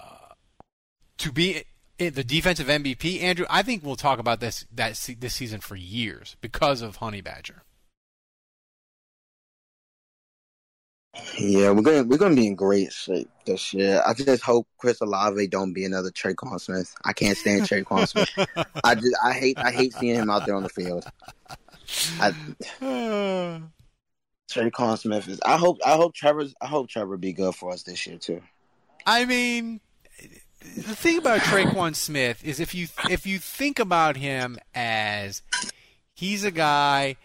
[1.16, 1.64] to be
[1.99, 6.36] the defensive MVP, Andrew, I think we'll talk about this that this season for years
[6.40, 7.62] because of Honey Badger.
[11.36, 14.01] Yeah, we're gonna we're gonna be in great shape this year.
[14.07, 16.94] I just hope Chris Olave don't be another Tre'Quan Smith.
[17.05, 18.30] I can't stand Tre'Quan Smith.
[18.84, 21.05] I just I hate I hate seeing him out there on the field.
[22.20, 22.32] I,
[24.49, 25.40] Tre'Quan Smith is.
[25.44, 28.40] I hope I hope Trevor's I hope Trevor be good for us this year too.
[29.07, 29.80] I mean,
[30.61, 35.42] the thing about Tre'Quan Smith is if you if you think about him as
[36.14, 37.16] he's a guy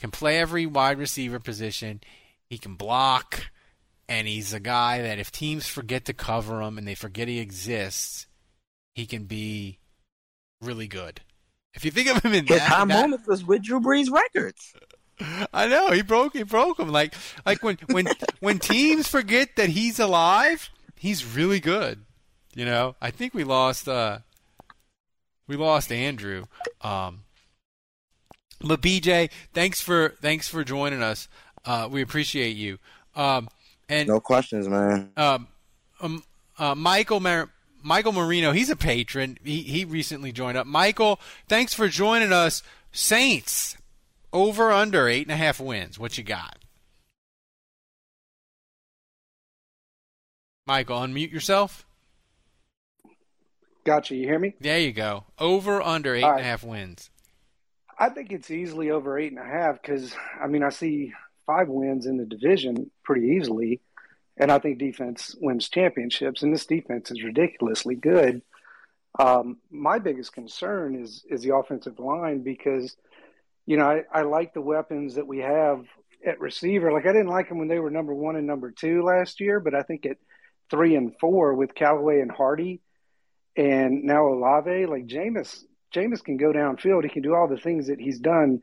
[0.00, 2.00] can play every wide receiver position,
[2.48, 3.46] he can block,
[4.08, 7.38] and he's a guy that if teams forget to cover him and they forget he
[7.40, 8.26] exists,
[8.94, 9.78] he can be
[10.60, 11.20] really good.
[11.74, 14.10] If you think of him in His that, high that- moment was with Drew Brees
[14.10, 14.74] records.
[15.52, 17.12] I know he broke he broke him like
[17.44, 18.06] like when when
[18.38, 22.04] when teams forget that he's alive, he's really good.
[22.58, 24.18] You know, I think we lost uh
[25.46, 26.46] we lost Andrew.
[26.82, 27.20] Um
[28.60, 31.28] but BJ, thanks for thanks for joining us.
[31.64, 32.78] Uh we appreciate you.
[33.14, 33.48] Um
[33.88, 35.12] and No questions, man.
[35.16, 35.46] um,
[36.00, 36.24] um,
[36.58, 37.50] uh, Michael Mar-
[37.80, 39.38] Michael Marino, he's a patron.
[39.44, 40.66] He he recently joined up.
[40.66, 42.64] Michael, thanks for joining us.
[42.90, 43.76] Saints
[44.32, 45.96] over under eight and a half wins.
[45.96, 46.58] What you got?
[50.66, 51.84] Michael, unmute yourself.
[53.88, 54.14] Gotcha.
[54.14, 54.54] You hear me?
[54.60, 55.24] There you go.
[55.38, 56.44] Over under eight All and a right.
[56.44, 57.08] half wins.
[57.98, 61.14] I think it's easily over eight and a half because I mean I see
[61.46, 63.80] five wins in the division pretty easily,
[64.36, 68.42] and I think defense wins championships, and this defense is ridiculously good.
[69.18, 72.94] Um, my biggest concern is is the offensive line because
[73.64, 75.86] you know I, I like the weapons that we have
[76.26, 76.92] at receiver.
[76.92, 79.60] Like I didn't like them when they were number one and number two last year,
[79.60, 80.18] but I think at
[80.70, 82.82] three and four with Callaway and Harty,
[83.58, 87.02] and now Olave, like Jameis, Jameis can go downfield.
[87.02, 88.62] He can do all the things that he's done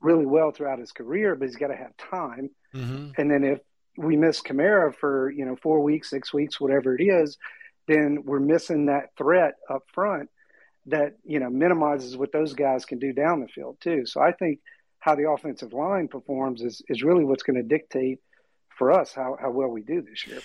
[0.00, 2.50] really well throughout his career, but he's got to have time.
[2.74, 3.12] Mm-hmm.
[3.16, 3.60] And then if
[3.96, 7.38] we miss Kamara for you know four weeks, six weeks, whatever it is,
[7.88, 10.28] then we're missing that threat up front
[10.86, 14.04] that you know minimizes what those guys can do down the field too.
[14.04, 14.60] So I think
[14.98, 18.18] how the offensive line performs is is really what's going to dictate
[18.76, 20.40] for us how, how well we do this year.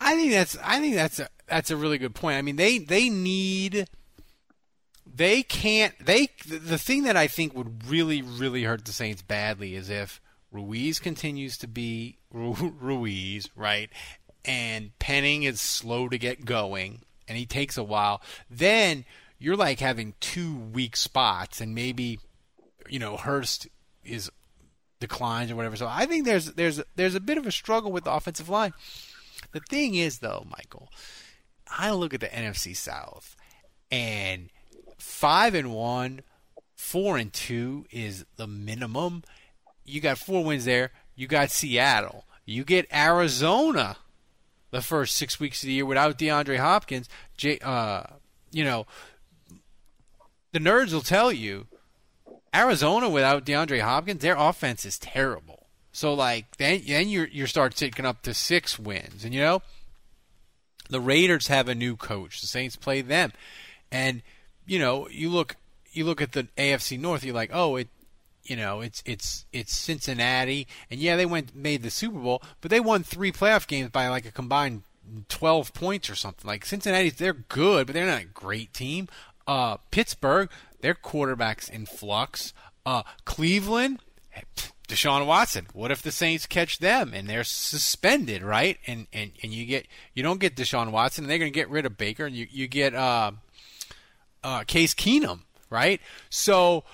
[0.00, 2.38] I think that's I think that's a that's a really good point.
[2.38, 3.86] I mean, they they need
[5.06, 9.74] they can't they the thing that I think would really really hurt the Saints badly
[9.74, 10.20] is if
[10.50, 13.90] Ruiz continues to be Ruiz, right?
[14.44, 18.22] And Penning is slow to get going and he takes a while.
[18.48, 19.04] Then
[19.38, 22.18] you're like having two weak spots and maybe
[22.88, 23.68] you know Hurst
[24.02, 24.30] is
[24.98, 25.76] declines or whatever.
[25.76, 28.72] So I think there's there's there's a bit of a struggle with the offensive line.
[29.52, 30.90] The thing is, though, Michael,
[31.68, 33.36] I look at the NFC South,
[33.90, 34.50] and
[34.98, 36.22] five and one,
[36.76, 39.22] four and two is the minimum.
[39.84, 40.92] You got four wins there.
[41.14, 42.24] You got Seattle.
[42.44, 43.96] You get Arizona.
[44.70, 48.04] The first six weeks of the year without DeAndre Hopkins, J, uh,
[48.52, 48.86] you know,
[50.52, 51.66] the nerds will tell you
[52.54, 55.59] Arizona without DeAndre Hopkins, their offense is terrible.
[55.92, 59.62] So like then then you you start taking up to six wins, and you know
[60.88, 62.40] the Raiders have a new coach.
[62.40, 63.32] The Saints play them,
[63.90, 64.22] and
[64.66, 65.56] you know you look
[65.92, 67.24] you look at the AFC North.
[67.24, 67.88] You're like, oh, it
[68.44, 72.70] you know it's it's it's Cincinnati, and yeah, they went made the Super Bowl, but
[72.70, 74.82] they won three playoff games by like a combined
[75.28, 76.46] twelve points or something.
[76.46, 79.08] Like Cincinnati, they're good, but they're not a great team.
[79.46, 80.48] Uh, Pittsburgh,
[80.80, 82.52] their quarterbacks in flux.
[82.86, 83.98] Uh, Cleveland,
[84.90, 85.68] Deshaun Watson.
[85.72, 88.76] What if the Saints catch them and they're suspended, right?
[88.86, 91.70] And and, and you get you don't get Deshaun Watson, and they're going to get
[91.70, 93.32] rid of Baker, and you you get uh,
[94.42, 96.00] uh, Case Keenum, right?
[96.28, 96.84] So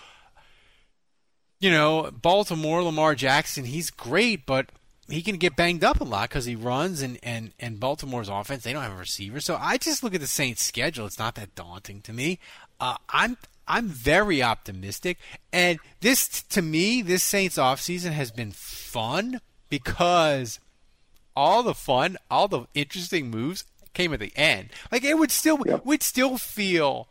[1.58, 4.70] you know Baltimore, Lamar Jackson, he's great, but
[5.08, 8.64] he can get banged up a lot because he runs and, and, and Baltimore's offense
[8.64, 9.40] they don't have a receiver.
[9.40, 12.40] So I just look at the Saints' schedule; it's not that daunting to me.
[12.78, 13.38] Uh, I'm
[13.68, 15.18] I'm very optimistic,
[15.52, 20.60] and this to me, this Saints offseason has been fun because
[21.34, 24.68] all the fun, all the interesting moves came at the end.
[24.92, 27.08] Like it would still would still feel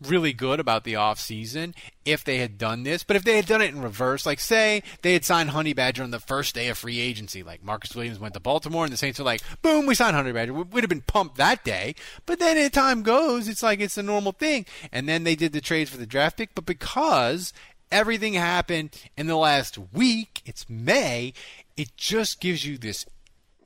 [0.00, 1.74] really good about the offseason
[2.04, 3.02] if they had done this.
[3.02, 6.02] But if they had done it in reverse, like say they had signed Honey Badger
[6.02, 8.96] on the first day of free agency, like Marcus Williams went to Baltimore and the
[8.96, 10.52] Saints were like, boom, we signed Honey Badger.
[10.52, 11.94] We would have been pumped that day.
[12.26, 14.66] But then as time goes, it's like it's a normal thing.
[14.92, 16.54] And then they did the trades for the draft pick.
[16.54, 17.52] But because
[17.90, 21.32] everything happened in the last week, it's May,
[21.76, 23.06] it just gives you this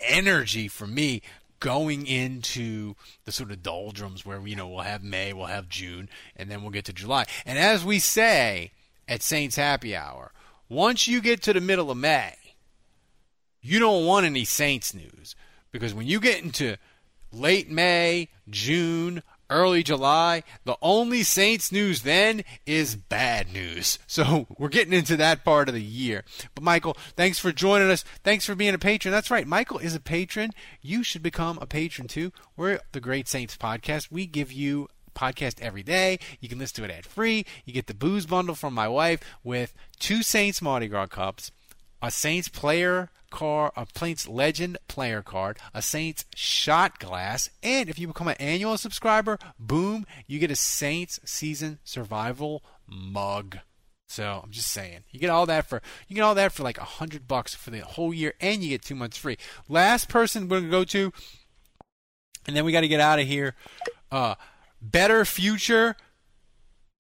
[0.01, 1.23] energy for me
[1.61, 2.95] going into
[3.25, 6.63] the sort of doldrums where you know we'll have May, we'll have June, and then
[6.63, 7.27] we'll get to July.
[7.47, 8.73] And as we say
[9.07, 10.33] at Saints Happy Hour,
[10.69, 12.35] once you get to the middle of May,
[13.61, 15.37] you don't want any Saints news
[15.71, 16.77] because when you get into
[17.33, 23.99] late May, June, early July, the only Saints news then is bad news.
[24.07, 26.25] So we're getting into that part of the year.
[26.55, 28.05] But Michael, thanks for joining us.
[28.25, 29.13] Thanks for being a patron.
[29.13, 29.47] That's right.
[29.47, 30.53] Michael is a patron.
[30.81, 32.33] You should become a patron too.
[32.57, 34.11] We're the Great Saints Podcast.
[34.11, 36.19] We give you podcast every day.
[36.41, 37.45] You can listen to it ad free.
[37.65, 41.51] You get the booze bundle from my wife with two Saints Mardi Gras cups,
[42.03, 47.99] a Saints player card, a Saints Legend player card, a Saints shot glass, and if
[47.99, 53.59] you become an annual subscriber, boom, you get a Saints season survival mug.
[54.09, 56.79] So I'm just saying, you get all that for you get all that for like
[56.79, 59.39] a hundred bucks for the whole year, and you get two months free.
[59.69, 61.13] Last person we're gonna go to,
[62.47, 63.55] and then we got to get out of here.
[64.11, 64.35] Uh,
[64.83, 65.95] better future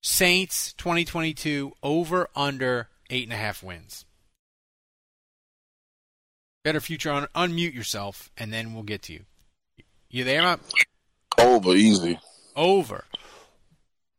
[0.02, 4.04] Saints 2022 over under eight and a half wins.
[6.62, 9.24] Better future on unmute yourself and then we'll get to you.
[10.10, 10.58] You there?
[11.38, 12.18] Over easy.
[12.56, 13.04] Over.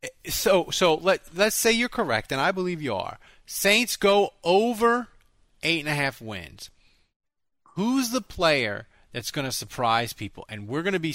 [0.02, 3.18] Eh, so so let let's say you're correct, and I believe you are.
[3.46, 5.08] Saints go over
[5.62, 6.70] eight and a half wins.
[7.74, 10.44] Who's the player that's going to surprise people?
[10.48, 11.14] And we're going to be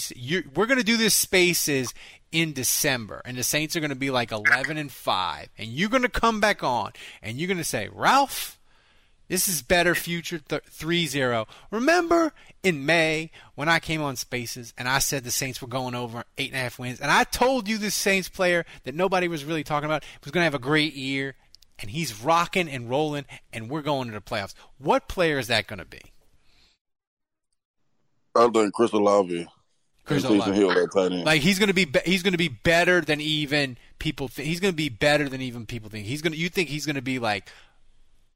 [0.53, 1.93] we're going to do this spaces
[2.31, 5.89] in December, and the Saints are going to be like eleven and five, and you're
[5.89, 8.56] going to come back on, and you're going to say, Ralph.
[9.27, 11.47] This is Better Future th- 3-0.
[11.69, 12.31] Remember
[12.63, 16.23] in May when I came on Spaces and I said the Saints were going over
[16.37, 19.43] eight and a half wins, and I told you this Saints player that nobody was
[19.43, 21.35] really talking about was going to have a great year,
[21.79, 24.53] and he's rocking and rolling, and we're going to the playoffs.
[24.77, 26.01] What player is that going to be?
[28.35, 29.47] I think Chris Olave.
[30.05, 30.53] Chris Olave.
[30.53, 31.25] Hill, tight end.
[31.25, 34.47] Like he's going to be, be he's going to be better than even people think.
[34.47, 36.05] He's going to be better than even people think.
[36.05, 36.39] He's going to.
[36.39, 37.49] You think he's going to be like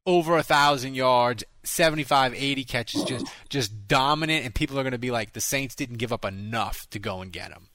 [0.05, 4.97] over a thousand yards, 75, 80 catches, just just dominant, and people are going to
[4.97, 7.67] be like, the Saints didn't give up enough to go and get him.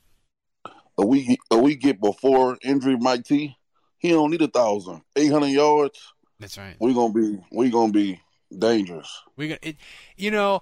[0.98, 3.56] A week a week get before injury, Mike T.
[3.98, 6.00] He don't need a thousand, eight hundred yards.
[6.40, 6.76] That's right.
[6.78, 8.20] We're gonna be we're gonna be
[8.56, 9.22] dangerous.
[9.36, 9.76] We gonna, it,
[10.16, 10.60] you know,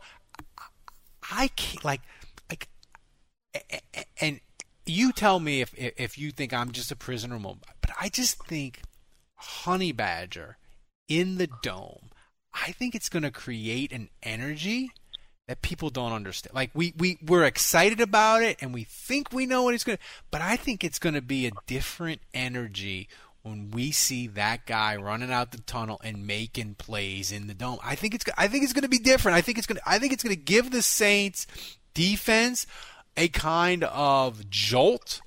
[1.30, 2.00] I can't like
[2.50, 2.68] like,
[4.20, 4.40] and
[4.86, 8.44] you tell me if if you think I'm just a prisoner moment, but I just
[8.44, 8.82] think
[9.36, 10.58] Honey Badger
[11.08, 12.10] in the dome,
[12.52, 14.90] I think it's going to create an energy
[15.48, 16.54] that people don't understand.
[16.54, 19.98] Like we we we're excited about it and we think we know what it's going
[19.98, 23.08] to, but I think it's going to be a different energy
[23.42, 27.78] when we see that guy running out the tunnel and making plays in the dome.
[27.84, 29.36] I think it's I think it's going to be different.
[29.36, 31.46] I think it's going to I think it's going to give the Saints
[31.92, 32.66] defense
[33.16, 35.20] a kind of jolt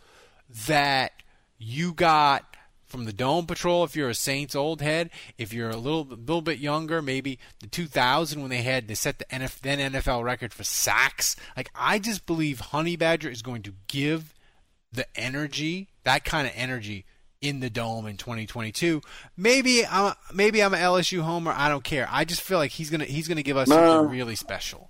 [0.67, 1.11] that
[1.59, 2.46] you got
[2.87, 5.09] from the Dome Patrol if you're a Saints old head.
[5.37, 9.19] If you're a little little bit younger, maybe the 2000 when they had they set
[9.19, 11.35] the NF, then NFL record for sacks.
[11.55, 14.33] Like I just believe Honey Badger is going to give
[14.91, 17.05] the energy, that kind of energy
[17.41, 19.01] in the dome in 2022.
[19.03, 21.53] Uh, maybe I'm maybe I'm an LSU homer.
[21.55, 22.07] I don't care.
[22.11, 24.89] I just feel like he's gonna he's gonna give us something really special.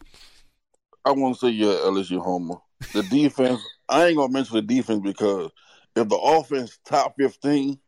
[1.06, 2.56] I want to say you're LSU homer.
[2.94, 3.61] The defense.
[3.90, 5.52] I ain't gonna mention the defense because
[5.95, 7.80] if the offense top 15,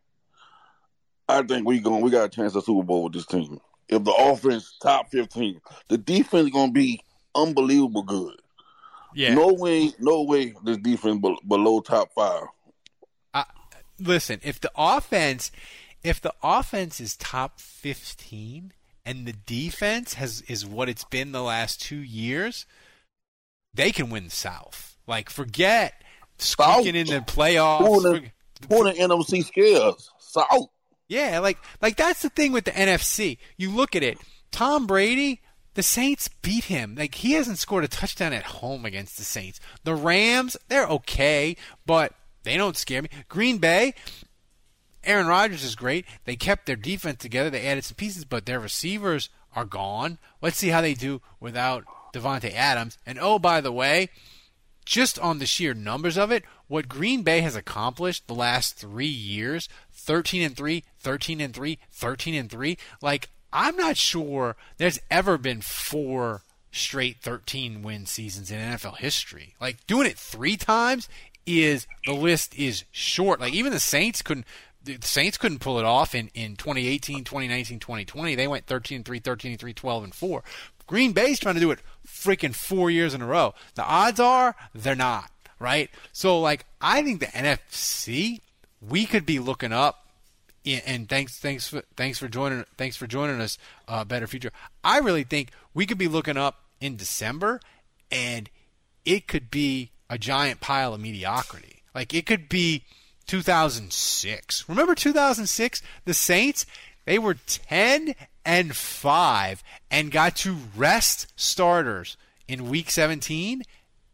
[1.30, 3.60] I think we going we got a chance at Super Bowl with this team.
[3.88, 7.01] If the offense top fifteen, the defense is gonna be
[7.35, 8.35] unbelievable good.
[9.14, 9.35] Yeah.
[9.35, 10.53] No way, no way.
[10.64, 12.45] This defense below top five.
[13.34, 13.43] Uh,
[13.99, 15.51] listen, if the offense,
[16.03, 18.73] if the offense is top fifteen
[19.06, 22.65] and the defense has is what it's been the last two years,
[23.73, 24.97] they can win the South.
[25.06, 25.93] Like forget
[26.39, 27.85] squeaking in the playoffs.
[27.85, 30.10] Who in the, who in the NFC scares?
[30.18, 30.69] South.
[31.10, 33.40] Yeah, like like that's the thing with the NFC.
[33.57, 34.19] You look at it.
[34.52, 35.41] Tom Brady,
[35.73, 36.95] the Saints beat him.
[36.95, 39.60] Like he hasn't scored a touchdown at home against the Saints.
[39.84, 42.14] The Rams, they're okay, but
[42.44, 43.10] they don't scare me.
[43.27, 43.95] Green Bay,
[45.03, 46.06] Aaron Rodgers is great.
[46.26, 47.49] They kept their defense together.
[47.49, 50.19] They added some pieces, but their receivers are gone.
[50.41, 52.99] Let's see how they do without Davante Adams.
[53.06, 54.10] And oh, by the way,
[54.86, 59.07] just on the sheer numbers of it, what Green Bay has accomplished the last three
[59.07, 59.69] years
[60.10, 65.38] 13 and 3, 13 and 3, 13 and 3 like, I'm not sure there's ever
[65.38, 66.41] been four
[66.72, 69.53] straight 13 win seasons in NFL history.
[69.61, 71.10] Like, doing it three times
[71.45, 73.40] is the list is short.
[73.40, 74.48] Like, even the Saints couldn't.
[74.84, 78.34] The Saints couldn't pull it off in, in 2018, 2019, 2020.
[78.34, 80.44] They went 13 and 3, 13 and 3, 12 and 4.
[80.88, 83.53] Green Bay's trying to do it freaking four years in a row.
[83.76, 85.30] The odds are they're not,
[85.60, 85.91] right?
[86.14, 88.40] So, like, I think the NFC,
[88.81, 90.06] we could be looking up.
[90.65, 93.57] And thanks, thanks, for, thanks for joining, thanks for joining us,
[93.88, 94.51] uh, Better Future.
[94.84, 97.60] I really think we could be looking up in December,
[98.11, 98.49] and
[99.06, 101.84] it could be a giant pile of mediocrity.
[101.95, 102.84] Like it could be
[103.27, 104.68] 2006.
[104.68, 105.81] Remember 2006?
[106.06, 106.65] The Saints,
[107.06, 108.15] they were 10
[108.45, 113.64] and 5 and got to rest starters in week 17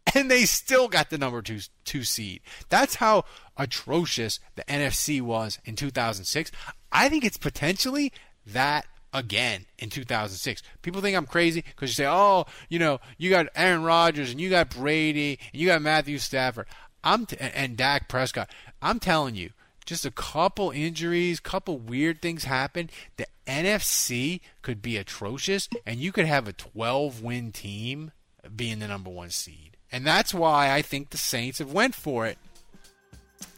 [0.14, 2.40] and they still got the number 2 2 seed.
[2.68, 3.24] That's how
[3.56, 6.50] atrocious the NFC was in 2006.
[6.92, 8.12] I think it's potentially
[8.46, 10.62] that again in 2006.
[10.82, 14.40] People think I'm crazy because you say, "Oh, you know, you got Aaron Rodgers and
[14.40, 16.66] you got Brady and you got Matthew Stafford."
[17.02, 18.50] I'm t- and Dak Prescott.
[18.82, 19.50] I'm telling you,
[19.84, 22.90] just a couple injuries, couple weird things happen.
[23.16, 28.10] The NFC could be atrocious, and you could have a 12 win team
[28.54, 29.75] being the number one seed.
[29.96, 32.36] And that's why I think the Saints have went for it.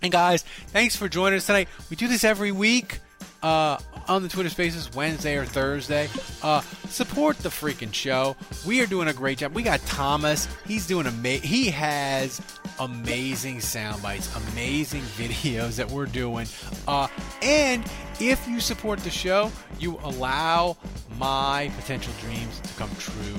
[0.02, 1.66] And guys, thanks for joining us tonight.
[1.90, 3.00] We do this every week
[3.42, 6.08] uh, on the Twitter Spaces Wednesday or Thursday.
[6.40, 6.60] Uh,
[6.90, 8.36] support the freaking show.
[8.64, 9.52] We are doing a great job.
[9.52, 10.46] We got Thomas.
[10.64, 11.48] He's doing amazing.
[11.48, 12.40] He has
[12.78, 16.46] amazing sound bites, amazing videos that we're doing.
[16.86, 17.08] Uh,
[17.42, 17.84] and
[18.20, 19.50] if you support the show,
[19.80, 20.76] you allow
[21.18, 23.34] my potential dreams to come true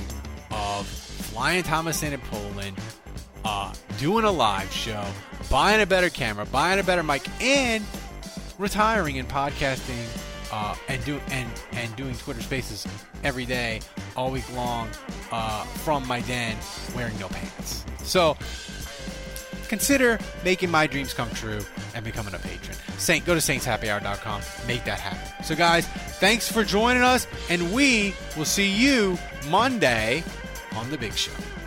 [0.52, 2.78] of flying Thomas in Poland,
[3.46, 5.04] uh, doing a live show,
[5.50, 7.84] buying a better camera, buying a better mic, and
[8.58, 10.06] retiring and podcasting
[10.52, 12.88] uh, and do and and doing Twitter Spaces
[13.24, 13.82] every day,
[14.16, 14.90] all week long,
[15.32, 16.58] uh, from my den,
[16.96, 17.86] wearing no pants.
[18.04, 18.36] So
[19.68, 21.62] consider making my dreams come true
[21.94, 22.76] and becoming a patron.
[22.98, 24.42] Saint, go to saintshappyhour.com.
[24.68, 25.44] Make that happen.
[25.44, 25.86] So, guys,
[26.20, 30.24] thanks for joining us, and we will see you Monday
[30.76, 31.59] on the big show.